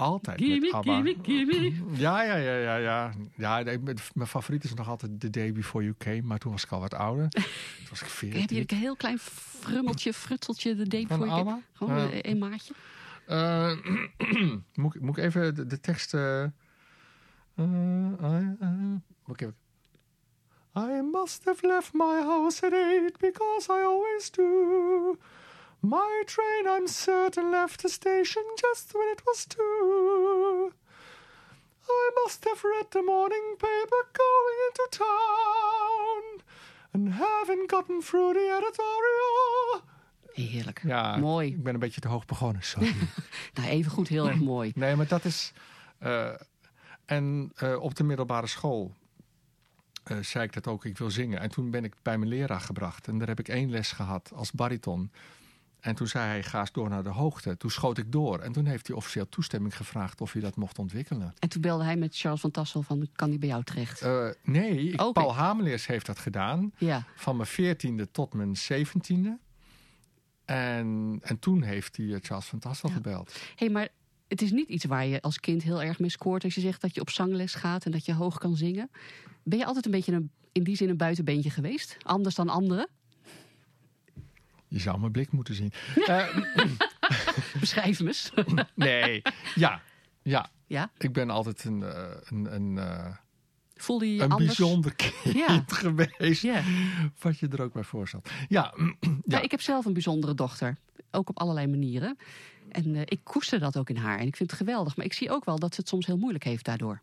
[0.02, 0.94] Altijd met Gimme, ABBA.
[0.94, 1.72] gimme, gimme.
[1.98, 2.76] Ja, ja, ja, ja.
[2.76, 3.14] ja.
[3.36, 6.22] ja nee, mijn mijn favoriet is nog altijd The Day Before You Came.
[6.22, 7.30] Maar toen was ik al wat ouder.
[7.30, 7.44] toen
[7.90, 8.66] was ik Heb je 14.
[8.68, 11.32] een heel klein frummeltje, frutseltje de day voor je?
[11.32, 11.60] ABBA?
[11.74, 12.14] Gewoon Eh.
[12.14, 12.74] een, een maatje?
[13.28, 13.72] Eh,
[14.82, 16.14] moet, ik- moet ik even de, de tekst...
[16.14, 16.54] even...
[20.78, 25.18] I must have left my house at eight because I always do.
[25.82, 30.72] My train, I'm certain, left the station just when it was two.
[31.90, 36.42] I must have read the morning paper going into town.
[36.94, 39.82] And having gotten through the editorial.
[40.34, 40.82] Heerlijk.
[40.84, 41.48] Ja, Mooi.
[41.48, 42.94] ik ben een beetje te hoog begonnen, sorry.
[43.54, 44.72] Nou, even goed, heel erg mooi.
[44.76, 45.52] Nee, maar dat is.
[45.98, 46.30] eh,
[47.06, 48.92] en eh, op de middelbare school
[50.04, 51.40] eh, zei ik dat ook, ik wil zingen.
[51.40, 53.08] En toen ben ik bij mijn leraar gebracht.
[53.08, 55.12] En daar heb ik één les gehad als bariton.
[55.82, 57.58] En toen zei hij, ga eens door naar de hoogte.
[57.58, 58.40] Toen schoot ik door.
[58.40, 61.34] En toen heeft hij officieel toestemming gevraagd of hij dat mocht ontwikkelen.
[61.40, 64.02] En toen belde hij met Charles van Tassel van, kan die bij jou terecht?
[64.02, 65.12] Eh, nee, ik.
[65.14, 66.72] Paul Hameleers heeft dat gedaan.
[66.78, 69.38] Ja, Van mijn veertiende tot mijn zeventiende.
[70.46, 72.96] En, en toen heeft hij eh, Charles van Tassel Ja.
[72.96, 73.40] gebeld.
[73.56, 73.88] hey, maar
[74.28, 76.44] het is niet iets waar je als kind heel erg mee scoort...
[76.44, 78.90] als je zegt dat je op zangles gaat en dat je hoog kan zingen.
[79.44, 81.98] Ben je altijd een beetje een, in die zin een buitenbeentje geweest?
[82.02, 82.88] Anders dan anderen?
[84.72, 85.72] Je zou mijn blik moeten zien.
[86.06, 86.38] Eh,
[87.60, 88.32] Beschrijf hem eens.
[88.76, 89.22] Nee,
[89.56, 89.82] ja,
[90.22, 90.50] ja.
[90.68, 90.92] ja?
[90.98, 93.16] Ik ben altijd een, eh, een, een, eh,
[93.76, 94.58] Voelde je je een anders?
[94.58, 95.64] bijzonder kind Ja.
[95.68, 96.42] geweest.
[96.42, 96.62] Ja.
[97.20, 98.30] Wat je er ook bij voorstelt.
[98.48, 99.10] Ja, Ja.
[99.24, 99.42] ja.
[99.42, 100.78] ik heb zelf een bijzondere dochter.
[101.12, 102.18] Ook op allerlei manieren.
[102.70, 104.20] En ik koester dat ook in haar.
[104.20, 104.96] En ik vind het geweldig.
[104.96, 107.02] Maar ik zie ook wel dat ze het soms heel moeilijk heeft daardoor.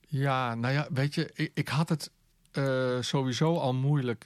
[0.00, 2.10] Ja, nou ja, weet je, ik, ik had het
[3.04, 4.24] sowieso al moeilijk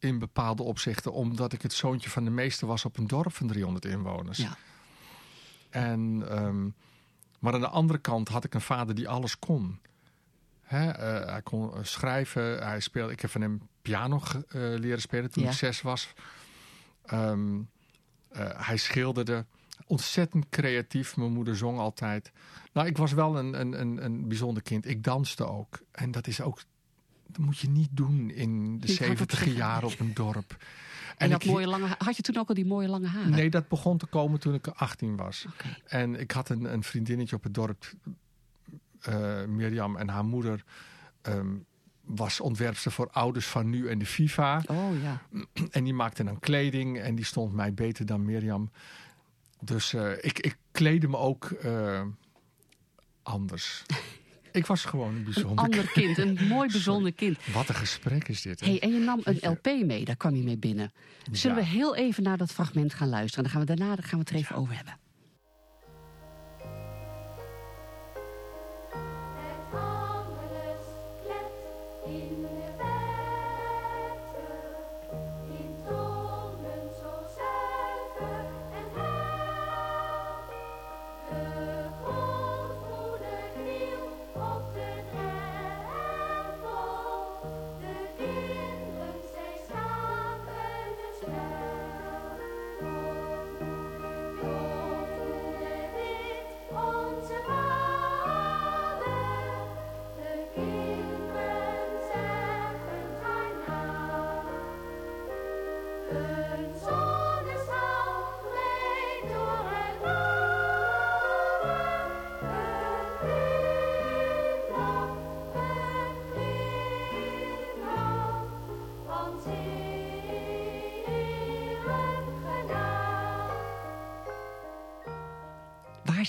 [0.00, 3.46] in bepaalde opzichten, omdat ik het zoontje van de meester was op een dorp van
[3.46, 4.38] 300 inwoners.
[4.38, 4.56] Ja.
[5.70, 6.68] En, ehm,
[7.38, 9.78] maar aan de andere kant had ik een vader die alles kon.
[10.62, 15.00] Hè, eh, hij kon eh, schrijven, hij speelde, ik heb van hem piano eh, leren
[15.00, 15.48] spelen toen Ja.
[15.50, 16.12] ik zes was.
[17.04, 17.60] Ehm,
[18.28, 19.46] eh, hij schilderde,
[19.86, 21.16] ontzettend creatief.
[21.16, 22.32] Mijn moeder zong altijd.
[22.72, 24.88] Nou, ik was wel een, een, een, een bijzonder kind.
[24.88, 25.78] Ik danste ook.
[25.92, 26.62] En dat is ook,
[27.32, 29.56] dat moet je niet doen in de Niet hardop 70 zeggen.
[29.56, 30.56] jaren op een dorp.
[31.16, 33.30] En, dat ik- mooie lange ha- Had je toen ook al die mooie lange haren?
[33.30, 35.46] Nee, dat begon te komen toen ik 18 was.
[35.86, 37.92] En ik had een, een vriendinnetje op het dorp,
[39.00, 40.64] eh, Mirjam, en haar moeder
[41.22, 41.56] ehm,
[42.04, 44.62] was ontwerpster voor ouders van nu en de FIFA.
[44.66, 45.22] Oh ja.
[45.70, 48.70] En die maakte dan kleding en die stond mij beter dan Mirjam.
[49.60, 52.02] Dus eh, ik, ik kleedde me ook eh,
[53.22, 53.82] anders.
[54.52, 56.18] ik was gewoon een Een bijzonder ander kind.
[56.18, 57.38] Een mooi bijzonder kind.
[57.52, 58.60] Wat een gesprek is dit.
[58.60, 58.66] hè?
[58.66, 60.04] Hey, en je nam een LP mee.
[60.04, 60.92] Daar kwam je mee binnen.
[61.32, 61.62] Zullen Ja.
[61.62, 63.42] we heel even naar dat fragment gaan luisteren?
[63.44, 64.96] Dan gaan we daarna daar gaan we het er even over hebben.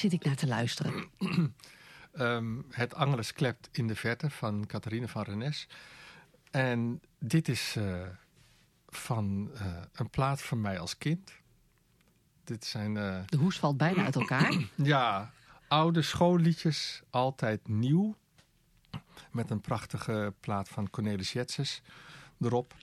[0.02, 1.10] Zit ik naar te luisteren?
[2.12, 5.68] Ehm, het Angeles klept in de verte van Catharine van Rennes.
[6.52, 8.02] En dit is eh,
[8.88, 11.32] van eh, een plaat van mij als kind.
[12.44, 14.54] Dit zijn eh, De hoes valt bijna uit elkaar.
[14.76, 15.32] ja,
[15.68, 18.16] oude schoolliedjes, altijd nieuw.
[19.32, 21.82] Met een prachtige plaat van Cornelis Jetses
[22.42, 22.76] erop.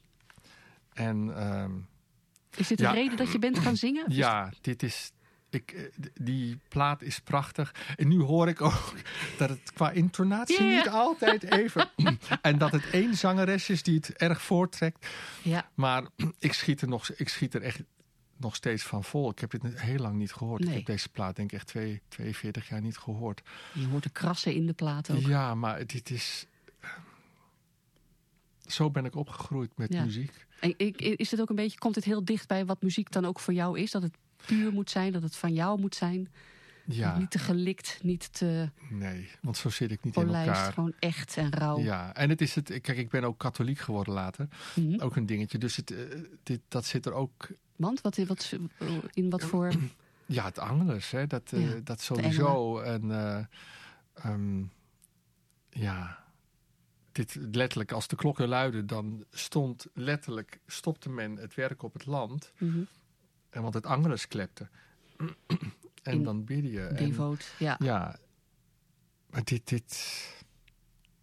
[0.93, 1.73] En ehm,
[2.57, 2.91] Is dit Ja.
[2.91, 4.05] de reden dat je bent gaan zingen?
[4.09, 5.13] Ja, dit is.
[5.51, 5.83] Ik, eh,
[6.15, 7.75] die plaat is prachtig.
[7.97, 8.93] En nu hoor ik ook
[9.39, 11.91] dat het qua intonatie niet altijd even.
[12.43, 15.07] en dat het één zangeres is die het erg voortrekt.
[15.43, 16.03] Ja, Maar
[16.39, 17.83] ik schiet er, nog, ik schiet er echt
[18.37, 19.31] nog steeds van vol.
[19.31, 20.61] Ik heb dit heel lang niet gehoord.
[20.61, 20.71] Nee.
[20.71, 23.43] Ik heb deze plaat denk ik echt twee, 42 jaar niet gehoord.
[23.73, 25.21] je hoort de krassen in de plaat ook.
[25.21, 26.47] Ja, maar dit is.
[28.67, 30.05] Zo ben ik opgegroeid met Ja.
[30.05, 30.47] muziek.
[30.61, 30.77] En
[31.17, 33.55] is het ook een beetje, komt het heel dicht bij wat muziek dan ook voor
[33.55, 33.91] jou is?
[33.91, 36.29] Dat het puur moet zijn, dat het van jou moet zijn.
[36.85, 40.73] Ja, Niet te gelikt, niet te nee, want zo zit ik niet in elkaar.
[40.73, 41.79] gewoon echt en rauw.
[41.79, 42.81] Ja, en het is het.
[42.81, 44.49] Kijk, ik ben ook katholiek geworden later.
[44.75, 45.01] Mhm.
[45.01, 45.59] Ook een dingetje.
[45.59, 45.99] Dus het, eh,
[46.43, 47.49] dit, dat zit er ook.
[47.77, 48.53] Want wat, wat,
[49.13, 49.73] in wat voor...
[50.27, 52.79] Ja, het Angelus, hè, dat, eh, dat sowieso.
[52.81, 53.45] En eh,
[54.15, 54.63] ehm,
[55.71, 56.25] ja,
[57.13, 62.07] dit letterlijk, als de klokken luiden, dan stond letterlijk, stopte men het werk op het
[62.07, 62.53] land.
[62.59, 62.83] Mhm.
[63.59, 64.69] En want het Angelus klepte.
[66.03, 66.93] en In dan bidde je.
[66.97, 67.77] Devoot, ja.
[67.79, 68.17] ja,
[69.31, 69.93] maar dit, dit,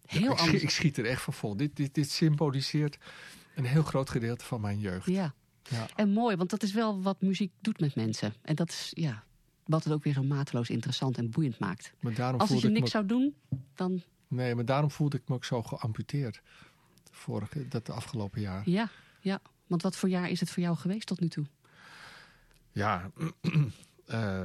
[0.06, 0.62] Heel ik, schiet, anders.
[0.62, 1.56] ik schiet er echt van vol.
[1.56, 2.98] Dit, dit, dit symboliseert
[3.54, 5.06] een heel groot gedeelte van mijn jeugd.
[5.06, 5.34] Ja.
[5.62, 5.86] Ja.
[5.94, 8.34] En mooi, want dat is wel wat muziek doet met mensen.
[8.42, 9.24] En dat is, ja,
[9.64, 11.92] wat het ook weer zo mateloos interessant en boeiend maakt.
[12.00, 13.34] Maar daarom Als je ik niks me, zou doen,
[13.74, 16.42] dan Nee, maar daarom voelde ik me ook zo geamputeerd.
[17.10, 18.70] Vorige, dat afgelopen jaar.
[18.70, 19.40] ja, ja.
[19.66, 21.46] Want wat voor jaar is het voor jou geweest tot nu toe?
[22.76, 23.10] Ja,
[24.06, 24.42] eh,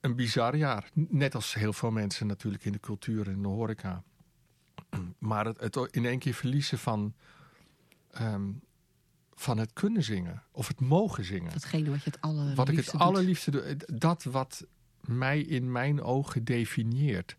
[0.00, 0.90] een bizar jaar.
[0.94, 4.02] Net als heel veel mensen natuurlijk in de cultuur en de horeca.
[5.18, 7.14] Maar het, het in één keer verliezen van,
[8.10, 8.50] ehm,
[9.34, 10.42] van het kunnen zingen.
[10.50, 11.52] Of het mogen zingen.
[11.52, 13.76] Datgene wat je het allerliefste Wat ik het allerliefste doe.
[13.86, 14.66] Dat wat
[15.00, 17.36] mij in mijn ogen definieert.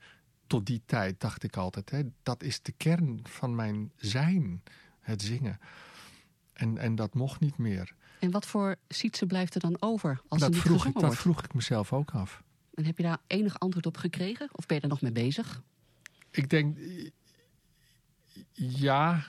[0.48, 1.90] Tot die tijd dacht ik altijd.
[1.90, 4.64] Hè, dat is de kern van mijn zijn.
[5.00, 5.60] Het zingen.
[6.54, 7.96] En, en dat mocht niet meer.
[8.24, 11.18] En wat voor sietse blijft er dan over als dat, niet vroeg ik, dat wordt?
[11.18, 12.44] vroeg ik mezelf ook af.
[12.74, 14.50] En heb je daar enig antwoord op gekregen?
[14.52, 15.62] Of ben je er nog mee bezig?
[16.32, 16.78] Ik denk,
[18.54, 19.24] ja,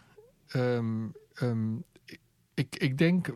[0.47, 1.77] ehm, ehm,
[2.55, 3.35] ik, ik denk,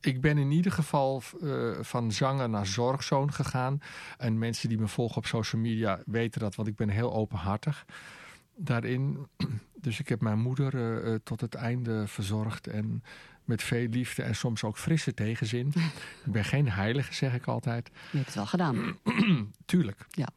[0.00, 3.80] ik ben in ieder geval eh, van zanger naar zorgzoon gegaan.
[4.18, 7.86] En mensen die me volgen op social media weten dat, want ik ben heel openhartig
[8.54, 9.26] daarin.
[9.80, 13.02] Dus ik heb mijn moeder eh, eh, tot het einde verzorgd en
[13.44, 15.66] met veel liefde en soms ook frisse tegenzin.
[16.26, 17.90] ik ben geen heilige, zeg ik altijd.
[18.10, 18.98] Je hebt het wel gedaan.
[19.64, 20.06] Tuurlijk.
[20.10, 20.28] Ja.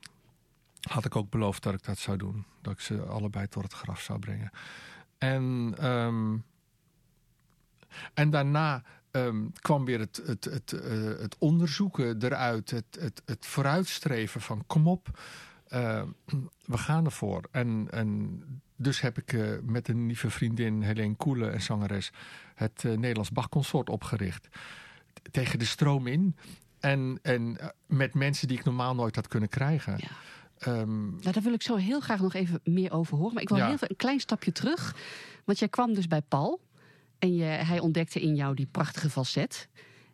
[0.82, 2.46] Had ik ook beloofd dat ik dat zou doen.
[2.62, 4.52] Dat ik ze allebei tot het graf zou brengen.
[5.18, 6.38] En, ehm,
[8.13, 12.70] en daarna ehm, kwam weer het, het, het, eh, het onderzoeken eruit.
[12.70, 15.20] Het, het, het vooruitstreven van kom op,
[15.68, 16.04] eh,
[16.66, 17.48] we gaan ervoor.
[17.52, 18.44] En, en
[18.76, 22.12] dus heb ik eh, met een lieve vriendin, Helene Koele, en zangeres...
[22.56, 24.48] het eh, Nederlands Bachconsort opgericht.
[25.32, 26.36] Tegen de stroom in.
[26.80, 29.98] En, en eh, met mensen die ik normaal nooit had kunnen krijgen.
[29.98, 30.08] Ja.
[30.58, 33.34] Ehm, Nou, daar wil ik zo heel graag nog even meer over horen.
[33.34, 33.68] Maar ik wil Ja.
[33.68, 34.96] heel veel, een klein stapje terug.
[35.46, 36.62] Want jij kwam dus bij Paul.
[37.20, 39.68] En je, hij ontdekte in jou die prachtige facet.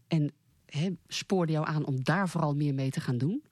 [0.07, 0.31] En
[0.65, 3.43] hè, spoorde jou aan om daar vooral meer mee te gaan doen.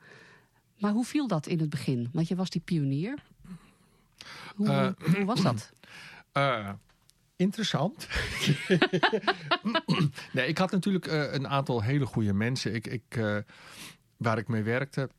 [0.78, 2.10] Maar hoe viel dat in het begin?
[2.14, 3.24] Want je was die pionier.
[4.56, 5.70] Hoe, Eh, hoe was dat?
[6.32, 6.70] Eh,
[7.36, 8.08] interessant.
[10.34, 13.20] nee, ik had natuurlijk eh, een aantal hele goede mensen ik, ik,
[14.18, 15.10] waar ik mee werkte.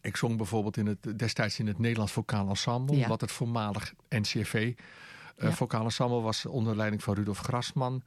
[0.00, 3.08] Ik zong bijvoorbeeld in het, destijds in het Nederlands Vocaal Ensemble, Ja.
[3.08, 4.72] wat het voormalig NCV
[5.38, 5.52] Ja.
[5.52, 8.02] Vocaal Ensemble was onder leiding van Rudolf Grasman.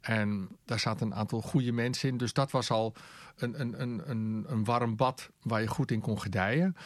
[0.00, 2.16] En daar zaten een aantal goede mensen in.
[2.16, 2.92] Dus dat was al
[3.36, 6.76] een, een, een, een, een warm bad waar je goed in kon gedijen.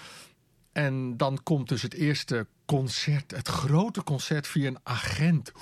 [0.73, 5.53] En dan komt dus het eerste concert, het grote concert via een agent.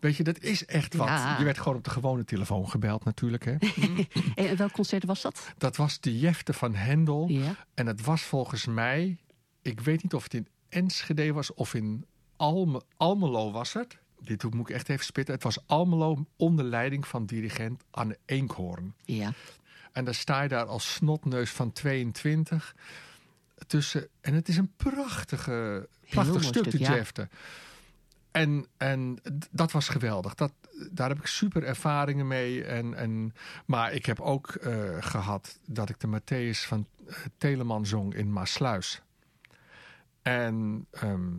[0.00, 1.06] Weet je, dat is echt wat.
[1.06, 1.38] Ja.
[1.38, 3.44] Je werd gewoon op de gewone telefoon gebeld natuurlijk.
[3.44, 3.56] Hè?
[4.34, 5.52] En welk concert was dat?
[5.58, 7.28] Dat was de Jefte van Hendel.
[7.28, 7.56] Ja.
[7.74, 9.18] En het was volgens mij,
[9.62, 13.98] ik weet niet of het in Enschede was of in Alme, Almelo was het.
[14.20, 15.34] Dit moet ik echt even spitten.
[15.34, 18.94] Het was Almelo onder leiding van dirigent Anne Enkhoorn.
[19.04, 19.32] Ja.
[19.92, 22.74] En dan sta je daar als snotneus van 22
[23.66, 24.08] tussen.
[24.20, 27.28] En het is een prachtige, prachtig stuk, stuk, de ja.
[28.30, 29.18] En, en
[29.50, 30.34] dat was geweldig.
[30.34, 30.52] Dat,
[30.90, 32.64] daar heb ik super ervaringen mee.
[32.64, 33.34] En, en,
[33.66, 38.32] maar ik heb ook eh, gehad dat ik de Matthäus van eh, Telemann zong in
[38.32, 39.02] Maasluis.
[40.22, 41.30] En ehm,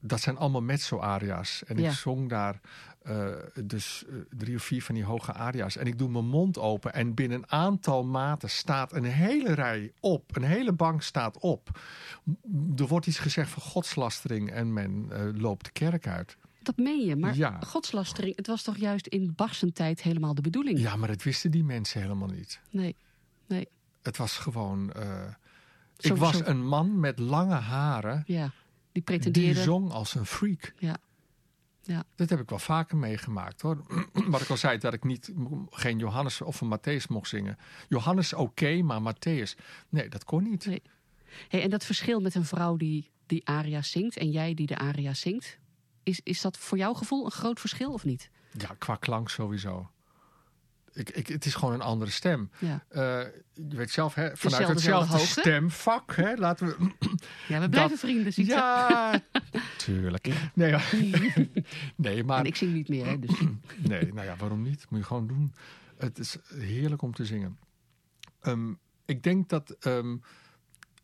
[0.00, 1.64] dat zijn allemaal mezzo-aria's.
[1.64, 1.88] En Ja.
[1.90, 2.60] ik zong daar
[3.06, 3.28] eh,
[3.64, 5.76] dus eh, drie of vier van die hoge aria's.
[5.76, 6.92] En ik doe mijn mond open.
[6.94, 10.36] En binnen een aantal maten staat een hele rij op.
[10.36, 11.80] Een hele bank staat op.
[12.76, 14.50] Er wordt iets gezegd van godslastering.
[14.50, 16.36] En men eh, loopt de kerk uit.
[16.62, 17.16] Dat meen je.
[17.16, 17.58] Maar Ja.
[17.60, 20.78] godslastering, het was toch juist in Bach's tijd helemaal de bedoeling?
[20.78, 22.60] Ja, maar dat wisten die mensen helemaal niet.
[22.70, 22.96] Nee.
[23.46, 23.68] Nee.
[24.02, 24.92] Het was gewoon...
[25.98, 28.22] ik was een man met lange haren.
[28.26, 28.42] Ja.
[28.42, 28.52] Die
[28.92, 29.62] Die pretendeerde.
[29.62, 30.74] zong als een freak.
[30.78, 30.96] Ja.
[31.86, 32.04] Ja.
[32.14, 33.86] Dat heb ik wel vaker meegemaakt hoor.
[34.12, 35.32] Wat ik al zei, dat ik niet,
[35.70, 37.58] geen Johannes of een Matthäus mocht zingen.
[37.88, 40.66] Johannes oké, maar Matthäus, nee, dat kon niet.
[40.66, 40.82] Nee.
[41.48, 44.78] Hey, en dat verschil met een vrouw die die aria zingt en jij die de
[44.78, 45.58] aria zingt,
[46.02, 48.30] is, is dat voor jouw gevoel een groot verschil of niet?
[48.58, 49.90] Ja, qua klank sowieso.
[50.96, 52.50] Ik, ik, het is gewoon een andere stem.
[52.58, 53.00] Ja, Eh,
[53.54, 56.90] je weet zelf, hè, vanuit hetzelfde stemvak, hè, laten we...
[57.48, 59.20] ja we blijven vrienden, ziet Ja,
[59.76, 60.28] tuurlijk.
[60.54, 60.94] Nee, maar,
[61.96, 63.40] nee, maar En ik zing niet meer, hè, dus
[63.88, 64.86] Nee, nou ja, waarom niet?
[64.88, 65.54] Moet je gewoon doen.
[65.96, 67.58] Het is heerlijk om te zingen.
[68.40, 68.72] Ehm,
[69.04, 70.16] ik denk dat ehm,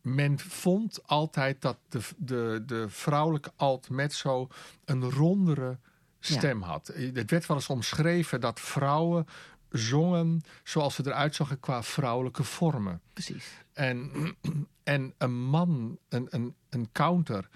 [0.01, 4.47] men vond altijd dat de, de, de vrouwelijke alt mezzo
[4.85, 5.77] een rondere
[6.19, 6.87] stem had.
[7.13, 9.25] Het werd wel eens omschreven dat vrouwen
[9.77, 13.01] zongen zoals ze eruit zagen qua vrouwelijke vormen.
[13.13, 13.45] precies.
[13.73, 14.11] En,
[14.83, 17.49] en een man, een, een, een counter.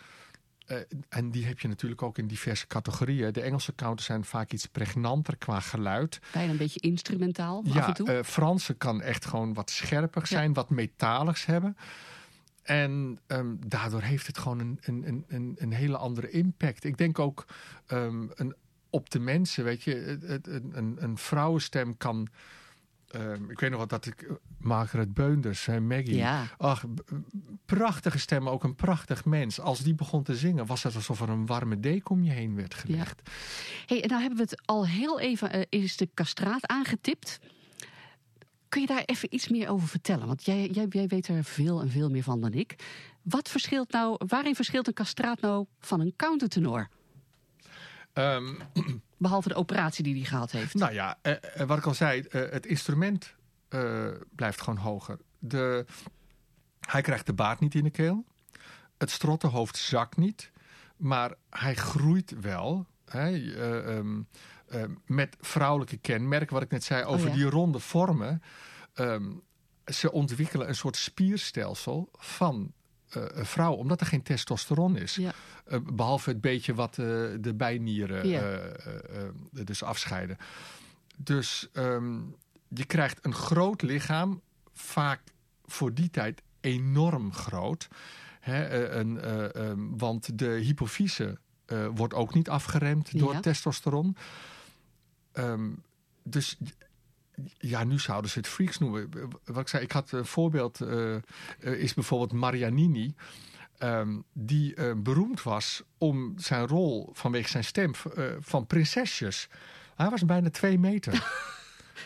[0.66, 0.78] eh,
[1.10, 3.34] en die heb je natuurlijk ook in diverse categorieën.
[3.34, 6.20] De Engelse counters zijn vaak iets pregnanter qua geluid.
[6.34, 8.12] Bijna een beetje instrumentaal af Ja, en toe.
[8.12, 11.78] eh, Franse kan echt gewoon wat scherper zijn, wat metaligs hebben.
[12.64, 16.84] En ehm, daardoor heeft het gewoon een, een, een- een, een hele andere impact.
[16.84, 17.46] Ik denk ook
[17.86, 18.56] ehm, een,
[18.90, 22.28] op de mensen, weet je, een, een, een vrouwenstem kan.
[23.08, 24.28] ehm, ik weet nog wat dat ik.
[24.58, 26.16] Margaret Beunders, hè, Maggie.
[26.16, 26.84] ja, Ach,
[27.66, 29.60] prachtige stem, ook een prachtig mens.
[29.60, 32.56] Als die begon te zingen, was het alsof er een warme deken om je heen
[32.56, 33.22] werd gelegd.
[33.86, 37.40] hey, en nou hebben we het al heel even, eh, is de castraat aangetipt.
[38.70, 40.28] Kun je daar even iets meer over vertellen?
[40.28, 42.76] Want jij, jij, jij weet er veel en veel meer van dan ik.
[43.22, 46.88] Wat verschilt nou, waarin verschilt een castraat nou van een countertenor?
[48.18, 48.54] Ehm,
[49.18, 50.74] Behalve de operatie die hij gehad heeft.
[50.74, 53.36] Nou ja, eh, eh, wat ik al zei, eh, het instrument
[54.36, 55.18] blijft gewoon hoger.
[55.40, 55.86] De,
[56.80, 58.26] hij krijgt de baard niet in de keel.
[58.98, 60.52] Het strottenhoofd zakt niet.
[60.98, 62.86] Maar hij groeit wel.
[63.06, 64.22] Hè, eh, ehm,
[64.68, 67.34] eh, met vrouwelijke kenmerken, wat ik net zei, over ja.
[67.34, 68.42] die ronde vormen.
[68.94, 69.32] Ehm,
[69.86, 72.74] ze ontwikkelen een soort spierstelsel van
[73.10, 75.16] een vrouw, omdat er geen testosteron is.
[75.16, 75.32] Ja.
[75.66, 78.68] Eh, behalve het beetje wat de bijnieren Ja.
[79.52, 80.38] dus afscheiden.
[81.18, 82.20] Dus ehm,
[82.68, 84.42] je krijgt een groot lichaam,
[84.74, 85.22] vaak
[85.66, 87.88] voor die tijd enorm groot.
[88.40, 91.38] Hè, een, eh, ehm, want de hypofyse
[91.94, 94.16] wordt ook niet afgeremd door testosteron.
[95.32, 95.70] Ehm,
[96.24, 96.58] dus
[97.58, 99.10] ja, nu zouden ze het freaks noemen.
[99.46, 101.22] Wat ik zei, ik had een voorbeeld, eh, eh,
[101.60, 103.14] is bijvoorbeeld Marianini.
[103.78, 109.48] ehm, die eh, beroemd was om zijn rol vanwege zijn stem eh, van prinsesjes.
[109.96, 111.14] Hij was bijna twee meter.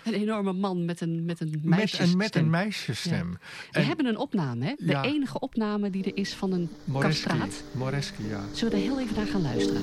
[0.05, 2.09] Een enorme man met een, met een met, meisjesstem.
[2.11, 3.31] een, met een meisjesstem.
[3.31, 3.37] We
[3.79, 4.73] En hebben een opname, hè?
[4.77, 5.03] De Ja.
[5.03, 7.63] enige opname die er is van een Moreski, kastraat.
[7.71, 8.41] Moreski, ja.
[8.53, 9.81] Zullen we daar heel even naar gaan luisteren?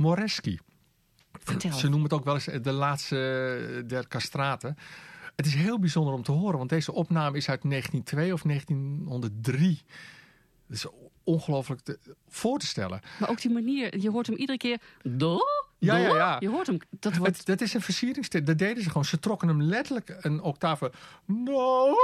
[0.00, 0.58] Moreski.
[1.32, 1.72] Vertel.
[1.72, 4.76] Ze noemen het ook wel eens de laatste der castraten.
[5.36, 9.80] Het is heel bijzonder om te horen, want deze opname is uit 1902 of 1903.
[10.66, 10.86] Het is
[11.24, 11.98] ongelooflijk te-
[12.28, 13.00] voor te stellen.
[13.20, 14.78] Maar ook die manier, je hoort hem iedere keer...
[15.02, 15.38] Do,
[15.78, 16.02] Ja, do.
[16.02, 16.36] ja, ja.
[16.40, 17.36] Je hoort hem, dat wordt...
[17.36, 18.46] Het, dat is een versieringstip.
[18.46, 19.04] Dat deden ze gewoon.
[19.04, 20.92] Ze trokken hem letterlijk een octave...
[21.24, 21.94] No,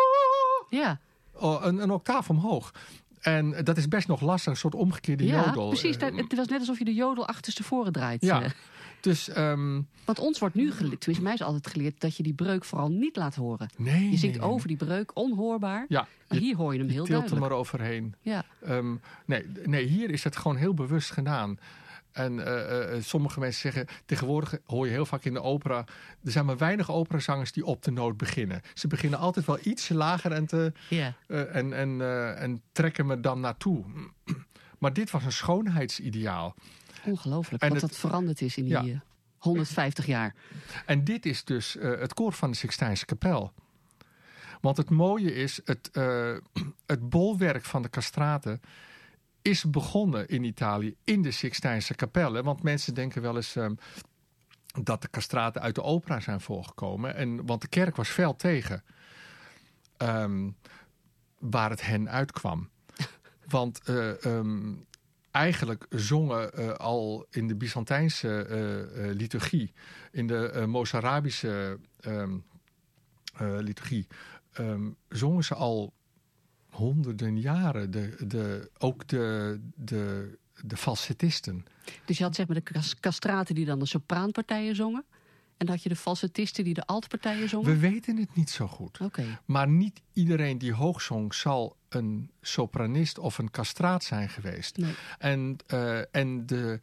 [0.71, 1.01] Ja,
[1.33, 2.73] oh, een, een octaaf omhoog.
[3.27, 5.69] En dat is best nog lastig, een soort omgekeerde ja jodel.
[5.69, 5.97] precies.
[5.97, 8.23] Eh, Dat, het was net alsof je de jodel achterstevoren draait.
[8.23, 8.51] Ja, eh.
[9.01, 12.01] dus ehm, Want ons wordt nu geleerd, tenminste mij is altijd geleerd...
[12.01, 13.69] dat je die breuk vooral niet laat horen.
[13.77, 14.11] nee.
[14.11, 15.85] Je zingt nee, over die breuk, onhoorbaar.
[15.89, 17.49] Ja, Maar je hier hoor je hem heel tilt er duidelijk.
[17.49, 18.15] maar overheen.
[18.21, 18.45] Ja.
[18.63, 21.59] Ehm, nee, nee, hier is het gewoon heel bewust gedaan.
[22.17, 25.85] En eh, eh, sommige mensen zeggen, tegenwoordig hoor je heel vaak in de opera...
[26.25, 28.61] er zijn maar weinig operazangers die op de noot beginnen.
[28.75, 30.73] Ze beginnen altijd wel iets lager en, te,
[31.27, 33.85] eh, en, en, eh, en trekken me dan naartoe.
[34.79, 36.55] Maar dit was een schoonheidsideaal.
[37.05, 38.83] Ongelooflijk En wat het- dat veranderd is in die Ja.
[38.85, 39.01] eh,
[39.39, 40.35] 150 jaar.
[40.87, 43.53] En dit is dus eh, het koor van de Sixtijnse kapel.
[44.61, 46.37] Want het mooie is, het, eh,
[46.87, 48.61] het bolwerk van de castraten
[49.47, 52.45] is begonnen in Italië in de Sixtijnse kapellen.
[52.45, 53.75] Want mensen denken wel eens ehm,
[54.83, 57.15] dat de castraten uit de opera zijn voorgekomen.
[57.15, 58.85] En, want de kerk was fel tegen
[59.97, 60.51] ehm,
[61.39, 62.71] waar het hen uitkwam.
[63.49, 64.75] Want eh, ehm,
[65.31, 69.73] eigenlijk zongen eh, al in de Byzantijnse eh, liturgie,
[70.13, 71.79] in de eh Mozarabische
[73.61, 74.07] liturgie,
[75.09, 75.93] zongen ze al
[76.77, 77.91] honderden jaren.
[77.91, 81.65] De, de, ook de, de, de falsettisten.
[82.05, 85.05] Dus je had zeg maar de castraten die dan de sopraanpartijen zongen.
[85.57, 87.71] En dan had je de falsettisten die de altpartijen zongen.
[87.71, 88.99] We weten het niet zo goed.
[89.45, 94.77] Maar niet iedereen die hoog zong zal een sopranist of een castraat zijn geweest.
[94.77, 94.95] Nee.
[95.19, 96.81] En, eh, en de,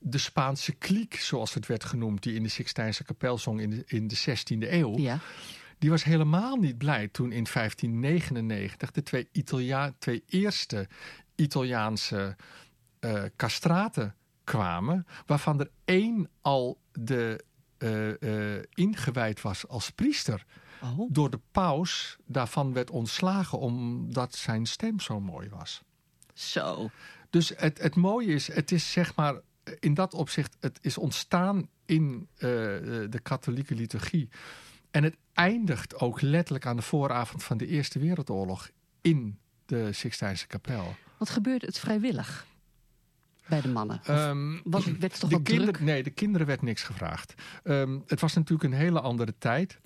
[0.00, 3.82] de Spaanse kliek, zoals het werd genoemd, die in de Sixtijnse kapel zong in de,
[3.86, 5.18] in de 16e eeuw, Ja.
[5.80, 10.88] Die was helemaal niet blij toen in 1599 de twee, Italia twee eerste
[11.34, 12.36] Italiaanse
[13.00, 14.14] eh castraten
[14.44, 17.44] kwamen, waarvan er één al de,
[17.78, 20.44] eh, eh, ingewijd was als priester
[20.82, 21.08] Oh.
[21.12, 25.82] door de paus daarvan werd ontslagen omdat zijn stem zo mooi was.
[26.34, 26.90] Zo.
[27.30, 29.40] Dus het, het mooie is, het is zeg maar
[29.80, 34.28] in dat opzicht, het is ontstaan in de katholieke liturgie.
[34.90, 38.70] En het eindigt ook letterlijk aan de vooravond van de Eerste Wereldoorlog
[39.00, 40.94] in de Sixtijnse kapel.
[41.16, 42.46] Wat gebeurde het vrijwillig
[43.48, 44.00] bij de mannen?
[44.64, 45.86] Was het, werd het toch de kinderen, druk?
[45.86, 47.34] Nee, de kinderen werd niks gevraagd.
[47.62, 49.78] Ehm, het was natuurlijk een hele andere tijd.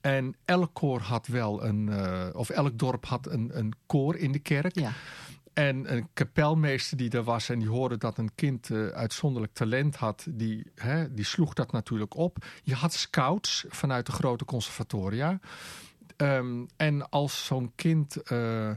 [0.00, 4.32] En elk koor had wel een, eh, of elk dorp had een, een koor in
[4.32, 4.78] de kerk.
[4.78, 4.92] Ja,
[5.58, 9.96] En een kapelmeester die er was en die hoorde dat een kind eh, uitzonderlijk talent
[9.96, 12.44] had, die, hè, die sloeg dat natuurlijk op.
[12.62, 15.40] Je had scouts vanuit de grote conservatoria.
[16.16, 18.70] Ehm, en als zo'n kind eh,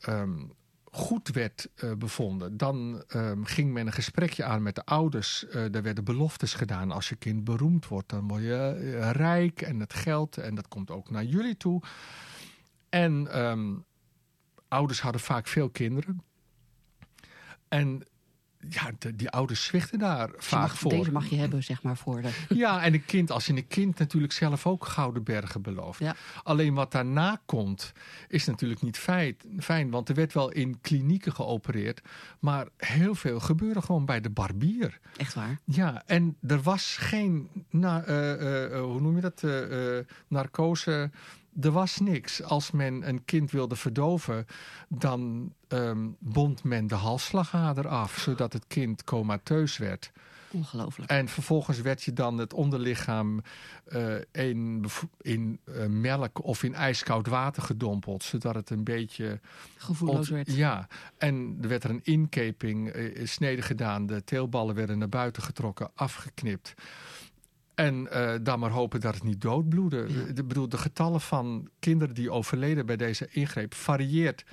[0.00, 0.44] ehm,
[0.84, 5.46] goed werd eh, bevonden, dan ehm, ging men een gesprekje aan met de ouders.
[5.46, 6.90] Eh er werden beloftes gedaan.
[6.90, 10.90] Als je kind beroemd wordt, dan word je rijk en het geld en dat komt
[10.90, 11.82] ook naar jullie toe.
[12.88, 13.28] En
[14.68, 16.22] ouders hadden vaak veel kinderen.
[17.68, 18.02] En
[18.68, 20.90] ja, de- die ouders zwichten daar Dus vaak mag- voor.
[20.90, 22.30] deze mag je hebben, zeg maar, voor de...
[22.54, 25.98] Ja, en een kind, als je een kind natuurlijk zelf ook gouden bergen belooft.
[25.98, 26.14] Ja.
[26.42, 27.92] Alleen wat daarna komt,
[28.28, 29.90] is natuurlijk niet feit, fijn.
[29.90, 32.00] Want er werd wel in klinieken geopereerd.
[32.38, 34.98] Maar heel veel gebeurde gewoon bij de barbier.
[35.16, 35.58] Echt waar.
[35.64, 39.98] Ja, en er was geen, na, eh, eh, eh, hoe noem je dat, eh,
[40.28, 41.10] narcose.
[41.60, 42.42] Er was niks.
[42.42, 44.46] Als men een kind wilde verdoven,
[44.88, 50.12] dan ehm, bond men de halsslagader af, zodat het kind comateus werd.
[50.50, 51.10] Ongelooflijk.
[51.10, 53.42] En vervolgens werd je dan het onderlichaam
[53.84, 54.84] eh, in,
[55.20, 59.40] in eh, melk of in ijskoud water gedompeld, zodat het een beetje
[59.76, 60.54] Gevoelloos werd.
[60.54, 60.88] Ja,
[61.18, 64.06] en er werd er een inkeping, eh, snede gedaan.
[64.06, 66.74] De teelballen werden naar buiten getrokken, afgeknipt.
[67.78, 70.06] En eh, dan maar hopen dat het niet doodbloedde.
[70.08, 70.20] Ja.
[70.26, 74.44] Ik bedoel, de getallen van kinderen die overleden bij deze ingreep varieert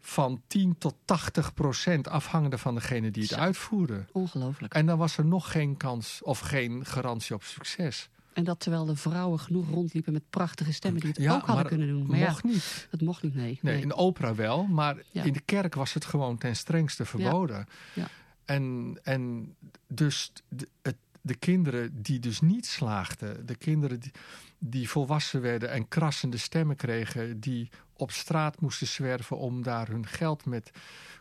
[0.00, 3.38] van 10 tot 80 procent, afhangende van degene die het Zo.
[3.38, 4.04] uitvoerde.
[4.12, 4.74] Ongelooflijk.
[4.74, 8.08] En dan was er nog geen kans of geen garantie op succes.
[8.32, 11.66] En dat terwijl de vrouwen genoeg rondliepen met prachtige stemmen die het Ja, ook hadden
[11.66, 12.06] kunnen doen.
[12.06, 12.86] Maar ja, Mocht niet.
[12.90, 13.58] het mocht niet, nee.
[13.62, 15.22] Nee, in de opera wel, maar Ja.
[15.22, 17.66] in de kerk was het gewoon ten strengste verboden.
[17.94, 18.08] Ja.
[18.44, 19.54] En, en
[19.88, 20.32] dus
[20.82, 24.12] het, de kinderen die dus niet slaagden, de kinderen die,
[24.58, 30.06] die volwassen werden en krassende stemmen kregen, die op straat moesten zwerven om daar hun
[30.06, 30.70] geld met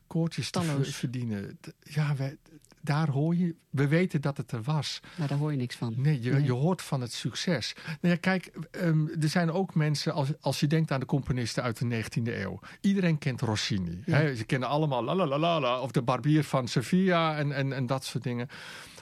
[0.08, 0.96] koortjes te Talloos.
[0.96, 1.60] verdienen.
[1.84, 2.38] Ja, wij,
[2.82, 5.00] daar hoor je, we weten dat het er was.
[5.18, 5.94] Maar daar hoor je niks van.
[5.98, 6.44] Nee, je, Nee.
[6.44, 7.74] je hoort van het succes.
[7.86, 11.64] Nou ja, kijk, ehm, er zijn ook mensen, als, als je denkt aan de componisten
[11.64, 12.60] uit de 19e eeuw.
[12.82, 14.02] Iedereen kent Rossini.
[14.06, 14.18] Ja.
[14.18, 14.36] Hè?
[14.36, 17.74] Ze kennen allemaal la la la la la, of de barbier van Sevilla en, en,
[17.74, 18.48] en dat soort dingen.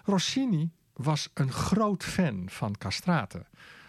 [0.06, 3.46] Rossini was een groot fan van castraten.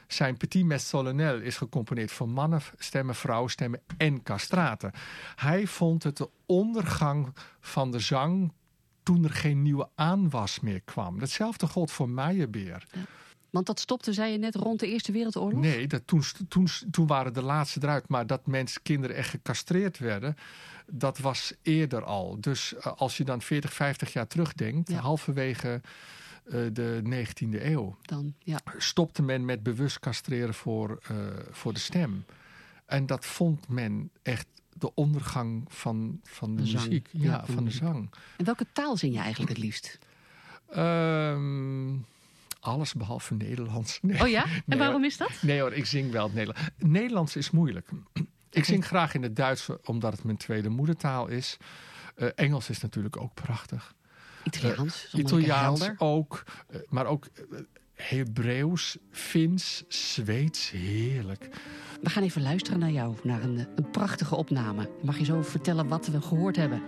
[0.06, 4.92] Zijn Petit Mes Solennel is gecomponeerd voor mannenstemmen, vrouwenstemmen en castraten.
[5.36, 8.52] Hij vond het de ondergang van de zang
[9.02, 11.18] toen er geen nieuwe aanwas meer kwam.
[11.20, 12.86] Hetzelfde gold voor Meyerbeer.
[13.50, 15.61] Want dat stopte, zei je net, rond de Eerste Wereldoorlog?
[15.61, 18.09] Nee, dat toen, toen, toen waren de laatste eruit.
[18.09, 20.36] Maar dat mensen, kinderen echt gecastreerd werden,
[20.86, 22.36] dat was eerder al.
[22.40, 25.00] Dus eh, als je dan 40, 50 jaar terugdenkt, Ja.
[25.00, 25.80] halverwege
[26.72, 28.61] de 19e eeuw, Dan, ja.
[28.76, 31.16] stopte men met bewust castreren voor, eh,
[31.51, 32.24] voor de stem.
[32.86, 37.09] En dat vond men echt de ondergang van, van de, muziek.
[37.12, 38.11] Ja, Ja, van de zang.
[38.36, 39.99] En welke taal zing je eigenlijk het liefst?
[40.70, 41.94] Ehm,
[42.61, 43.99] alles behalve Nederlands.
[44.03, 44.22] Nee.
[44.22, 44.44] Oh ja?
[44.44, 45.30] En Nee, waarom is dat?
[45.42, 46.70] Nee hoor, ik zing wel het Nederlands.
[46.76, 47.88] Nederlands is moeilijk.
[48.51, 51.57] Ik zing graag in het Duits, omdat het mijn tweede moedertaal is.
[52.14, 53.94] Eh, Engels is natuurlijk ook prachtig.
[54.57, 55.09] Italiaans?
[55.12, 56.44] lekker Italiaans ook.
[56.68, 57.59] eh, maar ook eh,
[57.94, 60.70] Hebreeuws, Fins, Zweeds.
[60.70, 61.49] Heerlijk.
[62.03, 64.90] We gaan even luisteren naar jou, naar een, eh, een prachtige opname.
[65.03, 66.82] Mag je zo vertellen wat we gehoord hebben?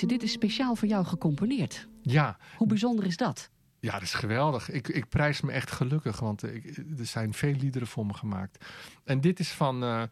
[0.00, 1.88] Dit is speciaal voor jou gecomponeerd.
[2.02, 3.50] Ja, Hoe bijzonder is dat?
[3.80, 4.70] Ja, dat is geweldig.
[4.70, 8.64] Ik, ik prijs me echt gelukkig, want ik, er zijn veel liederen voor me gemaakt.
[9.04, 10.02] En dit is van eh,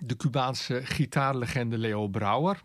[0.00, 2.62] de Cubaanse gitaarlegende Leo Brouwer.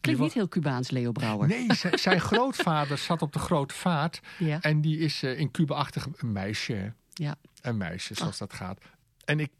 [0.00, 1.48] Klinkt niet heel Cubaans, Leo Brouwer.
[1.48, 4.20] Nee, zijn grootvader zat op de grote vaart.
[4.38, 4.60] Ja.
[4.60, 6.94] En die is eh, in Cuba achtig een meisje.
[7.12, 7.34] Ja.
[7.60, 8.80] Een meisje, zoals dat gaat.
[9.24, 9.52] En ik,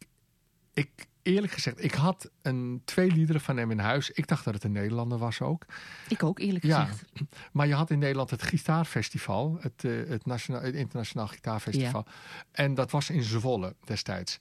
[0.73, 4.11] ik, eerlijk gezegd, ik had een, twee liederen van hem in huis.
[4.11, 5.67] Ik dacht dat het een Nederlander was ook.
[6.09, 6.85] Ik ook, eerlijk Ja.
[6.85, 7.05] gezegd.
[7.53, 12.07] Maar je had in Nederland het Gitaarfestival, het, eh, het, nationaal, het Internationaal Gitaarfestival.
[12.51, 14.39] En dat was in Zwolle destijds.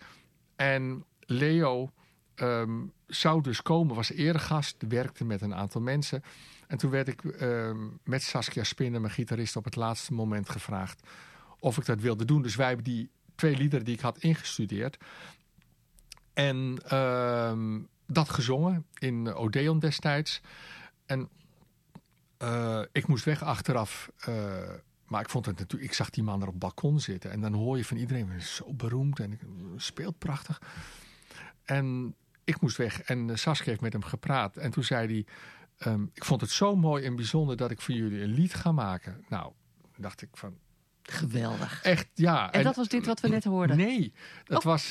[0.55, 1.91] En Leo
[2.35, 6.23] ehm, zou dus komen, was eregast, werkte met een aantal mensen.
[6.67, 11.07] En toen werd ik ehm, met Saskia Spinnen, mijn gitarist, op het laatste moment gevraagd
[11.59, 12.41] of ik dat wilde doen.
[12.41, 14.97] Dus wij hebben die twee liederen die ik had ingestudeerd.
[16.35, 20.41] En ehm, dat gezongen in Odeon destijds.
[21.05, 21.29] En
[22.37, 24.11] eh, ik moest weg achteraf.
[24.17, 24.69] eh,
[25.05, 25.91] maar ik vond het natuurlijk.
[25.91, 27.31] Ik zag die man er op het balkon zitten.
[27.31, 28.27] En dan hoor je van iedereen.
[28.27, 29.39] "Hij is Zo beroemd en
[29.75, 30.61] speelt prachtig.
[31.63, 33.01] En ik moest weg.
[33.01, 34.57] En eh, Saskia heeft met hem gepraat.
[34.57, 35.25] En toen zei hij.
[35.77, 38.71] ehm, ik vond het zo mooi en bijzonder dat ik voor jullie een lied ga
[38.71, 39.25] maken.
[39.29, 39.51] Nou,
[39.97, 40.57] dacht ik van.
[41.07, 41.81] Geweldig.
[41.81, 42.51] Echt, ja.
[42.51, 43.77] En dat was dit wat we net hoorden?
[43.77, 44.63] Nee, dat Oh.
[44.63, 44.89] was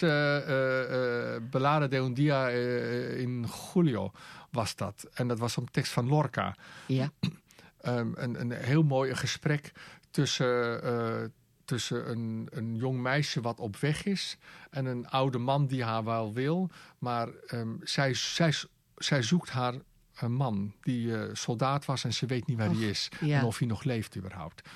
[1.51, 4.13] Ballade de un dia in Julio
[4.51, 5.07] was dat.
[5.15, 6.57] En dat was een tekst van Lorca.
[6.87, 7.11] Ja.
[7.81, 9.73] Ehm, een, een heel mooi gesprek
[10.11, 11.33] tussen,
[11.65, 14.37] tussen een, een jong meisje wat op weg is...
[14.71, 16.71] en een oude man die haar wel wil.
[16.99, 18.53] Maar ehm, zij, zij,
[18.97, 19.75] zij zoekt haar
[20.15, 22.05] een man die soldaat was...
[22.05, 23.39] en ze weet niet waar hij is ja.
[23.39, 24.69] en of hij nog leeft überhaupt.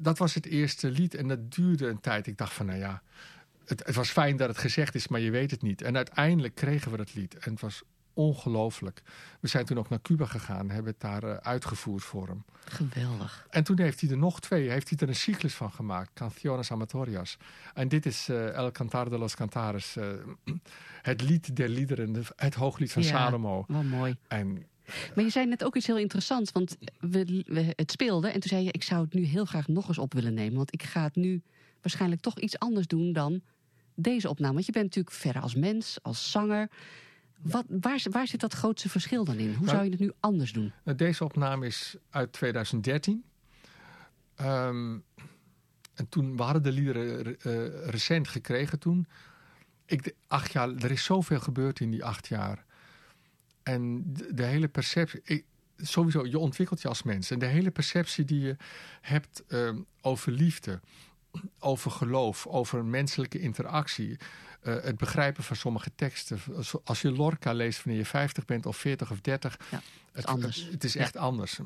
[0.00, 2.26] Dat was het eerste lied en dat duurde een tijd.
[2.26, 3.02] Ik dacht van, nou ja,
[3.64, 5.82] het, het was fijn dat het gezegd is, maar je weet het niet.
[5.82, 7.82] En uiteindelijk kregen we dat lied en het was
[8.14, 9.02] ongelooflijk.
[9.40, 12.44] We zijn toen ook naar Cuba gegaan, hebben het daar eh, uitgevoerd voor hem.
[12.64, 13.46] Geweldig.
[13.50, 16.70] En toen heeft hij er nog twee, heeft hij er een cyclus van gemaakt, Canciones
[16.72, 17.36] Amatorias.
[17.74, 20.06] En dit is eh, El Cantar de los Cantares, eh,
[21.02, 23.08] het lied der liederen, de- het hooglied van Ja.
[23.08, 23.64] Salomo.
[23.68, 24.16] Wat mooi.
[24.28, 24.66] En
[25.14, 26.52] Maar je zei net ook iets heel interessants.
[26.52, 28.72] Want we, we het speelde en toen zei je...
[28.72, 30.56] ik zou het nu heel graag nog eens op willen nemen.
[30.56, 31.42] Want ik ga het nu
[31.80, 33.42] waarschijnlijk toch iets anders doen dan
[33.94, 34.52] deze opname.
[34.52, 36.70] Want je bent natuurlijk verder als mens, als zanger.
[37.42, 39.48] Wat, waar, waar zit dat grootste verschil dan in?
[39.48, 40.72] Hoe Nou, zou je het nu anders doen?
[40.84, 43.24] Nou, Deze opname is uit 2013.
[44.34, 44.98] Ehm,
[45.94, 49.06] en toen, we hadden de liederen eh, recent gekregen toen.
[49.86, 52.64] Ik, acht jaar, er is zoveel gebeurd in die acht jaar.
[53.62, 55.20] En de, de hele perceptie...
[55.24, 55.44] Ik,
[55.76, 57.30] sowieso, je ontwikkelt je als mens.
[57.30, 58.56] En de hele perceptie die je
[59.00, 60.80] hebt ehm, over liefde,
[61.58, 64.16] over geloof, over menselijke interactie...
[64.60, 66.38] eh, het begrijpen van sommige teksten.
[66.84, 69.58] Als je Lorca leest wanneer je 50 bent of 40 of 30...
[69.70, 69.82] Ja,
[70.12, 70.56] het, anders.
[70.62, 71.00] Het, het is Ja.
[71.00, 71.58] echt anders.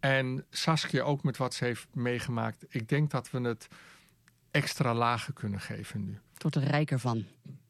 [0.00, 2.64] En Saskia ook met wat ze heeft meegemaakt.
[2.68, 3.68] Ik denk dat we het
[4.50, 6.18] extra lager kunnen geven nu.
[6.32, 7.24] Het wordt er rijker van.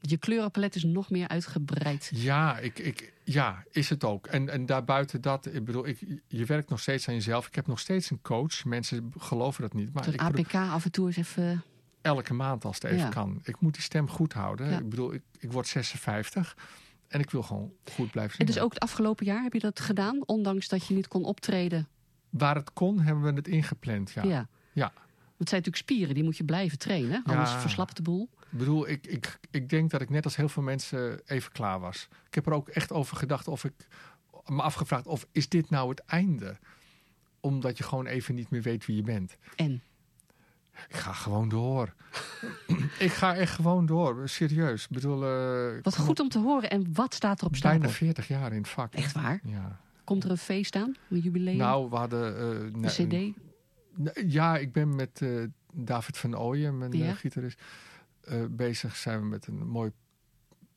[0.07, 2.11] Je kleurenpalet is nog meer uitgebreid.
[2.15, 4.27] Ja, ik, ik, ja is het ook.
[4.27, 5.99] En, en daarbuiten dat, ik bedoel, ik,
[6.29, 7.47] je werkt nog steeds aan jezelf.
[7.47, 8.65] Ik heb nog steeds een coach.
[8.65, 9.93] Mensen geloven dat niet.
[9.93, 11.63] Maar Zo'n ik bedoel, APK af en toe eens even...
[12.03, 13.09] elke maand als het even Ja.
[13.09, 13.41] kan.
[13.45, 14.71] Ik moet die stem goed houden.
[14.71, 14.79] Ja.
[14.79, 16.57] Ik bedoel, ik, ik word 56
[17.09, 18.53] en ik wil gewoon goed blijven En zingen.
[18.53, 20.23] dus ook het afgelopen jaar heb je dat gedaan?
[20.27, 21.89] Ondanks dat je niet kon optreden?
[22.31, 24.11] Waar het kon, hebben we het ingepland.
[24.13, 24.23] Ja.
[24.23, 24.49] Ja.
[24.73, 24.93] Ja.
[25.39, 27.23] Het zijn natuurlijk spieren, die moet je blijven trainen.
[27.25, 27.61] Anders Ja.
[27.61, 28.29] verslapt de boel.
[28.55, 31.81] Ik bedoel, ik, ik, ik denk dat ik net als heel veel mensen even klaar
[31.81, 32.09] was.
[32.27, 33.73] Ik heb er ook echt over gedacht of ik
[34.47, 36.57] me afgevraagd of is dit nou het einde?
[37.41, 39.37] Omdat je gewoon even niet meer weet wie je bent.
[39.57, 39.83] En
[40.89, 41.95] Ik ga gewoon door.
[42.99, 44.83] ik ga echt gewoon door, serieus.
[44.85, 46.71] Ik bedoel, eh, wat goed om te horen.
[46.71, 47.79] En wat staat er op stapel?
[47.79, 48.95] bijna 40 jaar in het vak.
[48.95, 49.41] Echt waar?
[49.45, 49.81] Ja.
[50.05, 50.95] Komt er een feest aan?
[51.11, 51.57] Een jubileum?
[51.57, 52.37] Nou, we hadden...
[52.39, 54.33] eh, een cd?
[54.33, 57.15] Ja, ik ben met eh, David van Ooyen, mijn Ja.
[57.15, 57.61] gitarist,
[58.27, 58.97] eh, bezig.
[58.97, 59.93] Zijn we met een mooi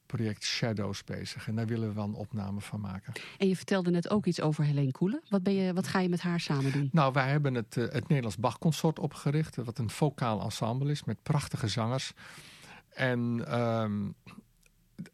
[0.08, 1.48] project Shadows bezig.
[1.48, 3.14] En daar willen we wel een opname van maken.
[3.38, 5.22] En je vertelde net ook iets over Helene Koelen.
[5.30, 6.90] Wat, ben je, wat ga je met haar samen doen?
[6.92, 9.56] Nou, wij hebben het, eh, het Nederlands Bachconsort opgericht.
[9.56, 12.14] Wat een vocaal ensemble is met prachtige zangers.
[12.90, 14.12] En ehm,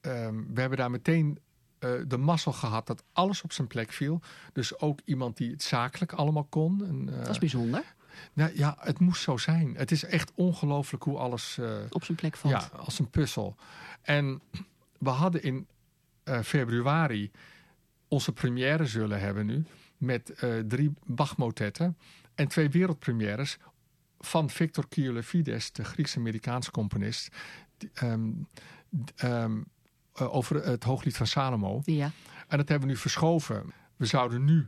[0.01, 1.39] ehm, we hebben daar meteen
[1.79, 4.21] eh, de mazzel gehad dat alles op zijn plek viel.
[4.53, 6.85] Dus ook iemand die het zakelijk allemaal kon.
[6.85, 7.95] En, Dat is bijzonder.
[8.33, 9.75] Nou, ja, het moest zo zijn.
[9.75, 11.57] Het is echt ongelooflijk hoe alles...
[11.57, 12.53] eh, Op zijn plek valt.
[12.71, 13.55] ja, als een puzzel.
[14.01, 14.41] En
[14.99, 15.67] we hadden in
[16.23, 17.31] eh, februari
[18.07, 19.65] onze première zullen hebben nu.
[19.97, 21.97] Met eh, drie Bach-motetten
[22.35, 23.57] en twee wereldpremières
[24.19, 27.35] van Victor Kielofides, de Grieks-Amerikaanse componist.
[27.77, 28.29] die, ehm,
[29.15, 29.61] ehm,
[30.13, 31.81] eh, over het hooglied van Salomo.
[31.85, 32.11] Ja.
[32.47, 33.73] En dat hebben we nu verschoven.
[33.95, 34.67] We zouden nu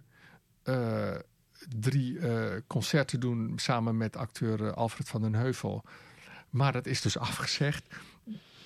[1.80, 5.84] drie eh, concerten doen samen met acteur eh, Alfred van den Heuvel.
[6.50, 7.88] Maar dat is dus afgezegd.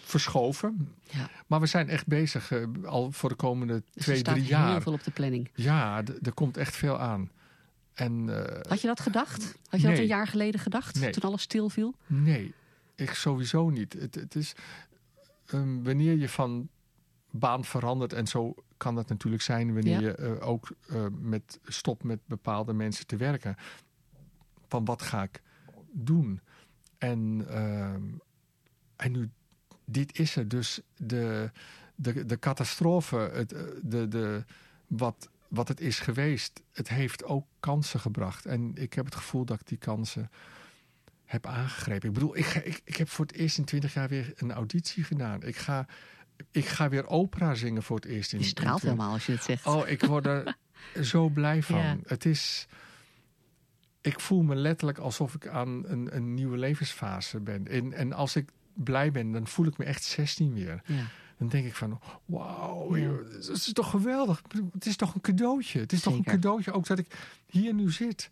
[0.04, 0.96] Verschoven.
[1.12, 1.30] Ja.
[1.48, 4.48] Maar we zijn echt bezig eh, al voor de komende Dus twee, er staat drie
[4.48, 4.82] heel jaar.
[4.82, 5.50] veel op de planning.
[5.56, 7.32] Ja, er komt echt veel aan.
[7.94, 8.28] En
[8.68, 9.56] Had je dat gedacht?
[9.70, 11.00] Had je dat een jaar geleden gedacht?
[11.00, 11.12] Nee.
[11.12, 11.96] Toen alles stilviel?
[12.06, 12.54] nee,
[12.96, 13.94] ik sowieso niet.
[13.94, 14.54] Het, het is,
[15.46, 16.70] ehm, wanneer je van
[17.32, 18.14] baan verandert...
[18.14, 20.08] en zo kan dat natuurlijk zijn wanneer Ja.
[20.08, 23.56] je eh, ook eh, met, stopt met bepaalde mensen te werken.
[24.68, 25.42] Van wat ga ik
[25.92, 26.42] doen?
[26.98, 28.04] En, ehm,
[28.96, 29.30] en nu,
[29.86, 30.48] dit is er.
[30.48, 31.52] Dus de,
[31.96, 34.44] de, de catastrofe, het, eh, de, de,
[34.88, 38.46] wat, wat het is geweest, het heeft ook kansen gebracht.
[38.46, 40.30] En ik heb het gevoel dat ik die kansen
[41.26, 42.08] heb aangegrepen.
[42.08, 45.04] Ik bedoel, ik, ik, ik heb voor het eerst in twintig jaar weer een auditie
[45.04, 45.44] gedaan.
[45.44, 45.86] Ik ga,
[46.52, 48.34] ik ga weer opera zingen voor het eerst.
[48.34, 49.66] In, Je straalt 20 helemaal als je het zegt.
[49.66, 50.56] Oh, ik word er
[51.02, 51.78] zo blij van.
[51.80, 51.98] Ja.
[52.06, 52.68] Het is.
[54.02, 57.68] Ik voel me letterlijk alsof ik aan een, een nieuwe levensfase ben.
[57.68, 60.82] En, en als ik blij ben, dan voel ik me echt 16 weer.
[60.86, 61.04] Ja.
[61.38, 63.12] Dan denk ik van, wauw, Ja.
[63.32, 64.42] het is toch geweldig.
[64.74, 65.80] Het is toch een cadeautje.
[65.80, 67.08] Het is toch een cadeautje ook dat ik
[67.46, 68.30] hier nu zit.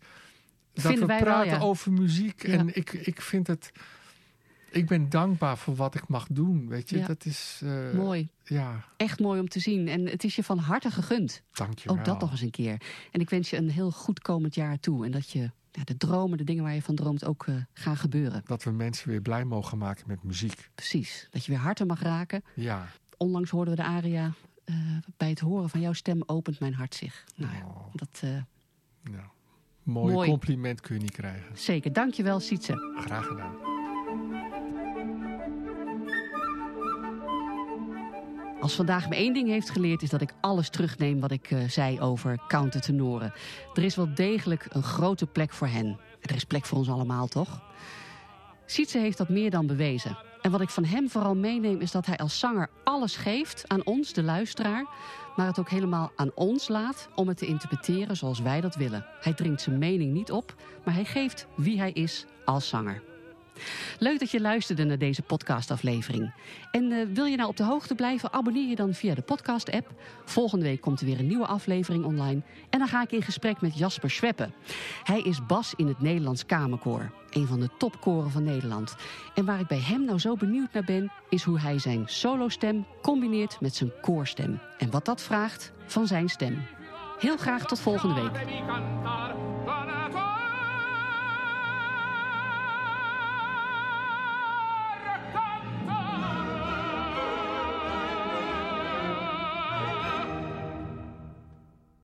[0.72, 1.58] Dat Vinden we wel, praten ja.
[1.58, 2.44] over muziek.
[2.44, 3.72] En ik, ik vind het...
[4.70, 6.68] Ik ben dankbaar voor wat ik mag doen.
[6.68, 7.06] Weet je, Ja.
[7.06, 7.60] dat is...
[7.64, 8.28] eh, Mooi.
[8.44, 9.88] Ja, Echt mooi om te zien.
[9.88, 11.42] En het is je van harte gegund.
[11.52, 11.96] dankjewel.
[11.98, 12.80] Ook dat nog eens een keer.
[13.10, 15.04] En ik wens je een heel goed komend jaar toe.
[15.04, 17.96] En dat je ja, de dromen, de dingen waar je van droomt, ook eh, gaan
[17.96, 18.42] gebeuren.
[18.44, 20.70] Dat we mensen weer blij mogen maken met muziek.
[20.74, 21.28] Precies.
[21.30, 22.42] Dat je weer harten mag raken.
[22.54, 22.86] Ja.
[23.16, 24.32] Onlangs hoorden we de aria.
[24.64, 24.74] eh,
[25.16, 27.24] bij het horen van jouw stem opent mijn hart zich.
[27.36, 27.86] Nou ja, Oh.
[27.92, 28.22] dat
[29.82, 30.28] mooi, Mooi.
[30.28, 31.58] compliment kun je niet krijgen.
[31.58, 31.92] zeker.
[31.92, 32.94] Dankjewel, Sietse.
[33.00, 33.54] Graag gedaan.
[38.60, 41.68] Als vandaag me één ding heeft geleerd, is dat ik alles terugneem wat ik eh,
[41.68, 43.32] zei over countertenoren.
[43.74, 45.86] Er is wel degelijk een grote plek voor hen.
[46.20, 47.62] En er is plek voor ons allemaal, toch?
[48.66, 50.18] Sietse heeft dat meer dan bewezen.
[50.42, 53.84] En wat ik van hem vooral meeneem, is dat hij als zanger alles geeft aan
[53.84, 54.86] ons, de luisteraar.
[55.36, 59.06] Maar het ook helemaal aan ons laat om het te interpreteren zoals wij dat willen.
[59.20, 60.54] Hij dringt zijn mening niet op,
[60.84, 63.02] maar hij geeft wie hij is als zanger.
[63.98, 66.32] Leuk dat je luisterde naar deze podcastaflevering.
[66.70, 68.32] En eh, wil je nou op de hoogte blijven?
[68.32, 69.90] Abonneer je dan via de podcast-app.
[70.24, 72.40] Volgende week komt er weer een nieuwe aflevering online.
[72.70, 74.48] En dan ga ik in gesprek met Jasper Schweppe.
[75.02, 77.10] Hij is bas in het Nederlands Kamerkoor.
[77.30, 78.96] Een van de topkoren van Nederland.
[79.34, 81.12] En waar ik bij hem nou zo benieuwd naar ben...
[81.28, 84.60] is hoe hij zijn solostem combineert met zijn koorstem.
[84.78, 86.62] En wat dat vraagt van zijn stem.
[87.18, 88.46] Heel graag tot volgende week.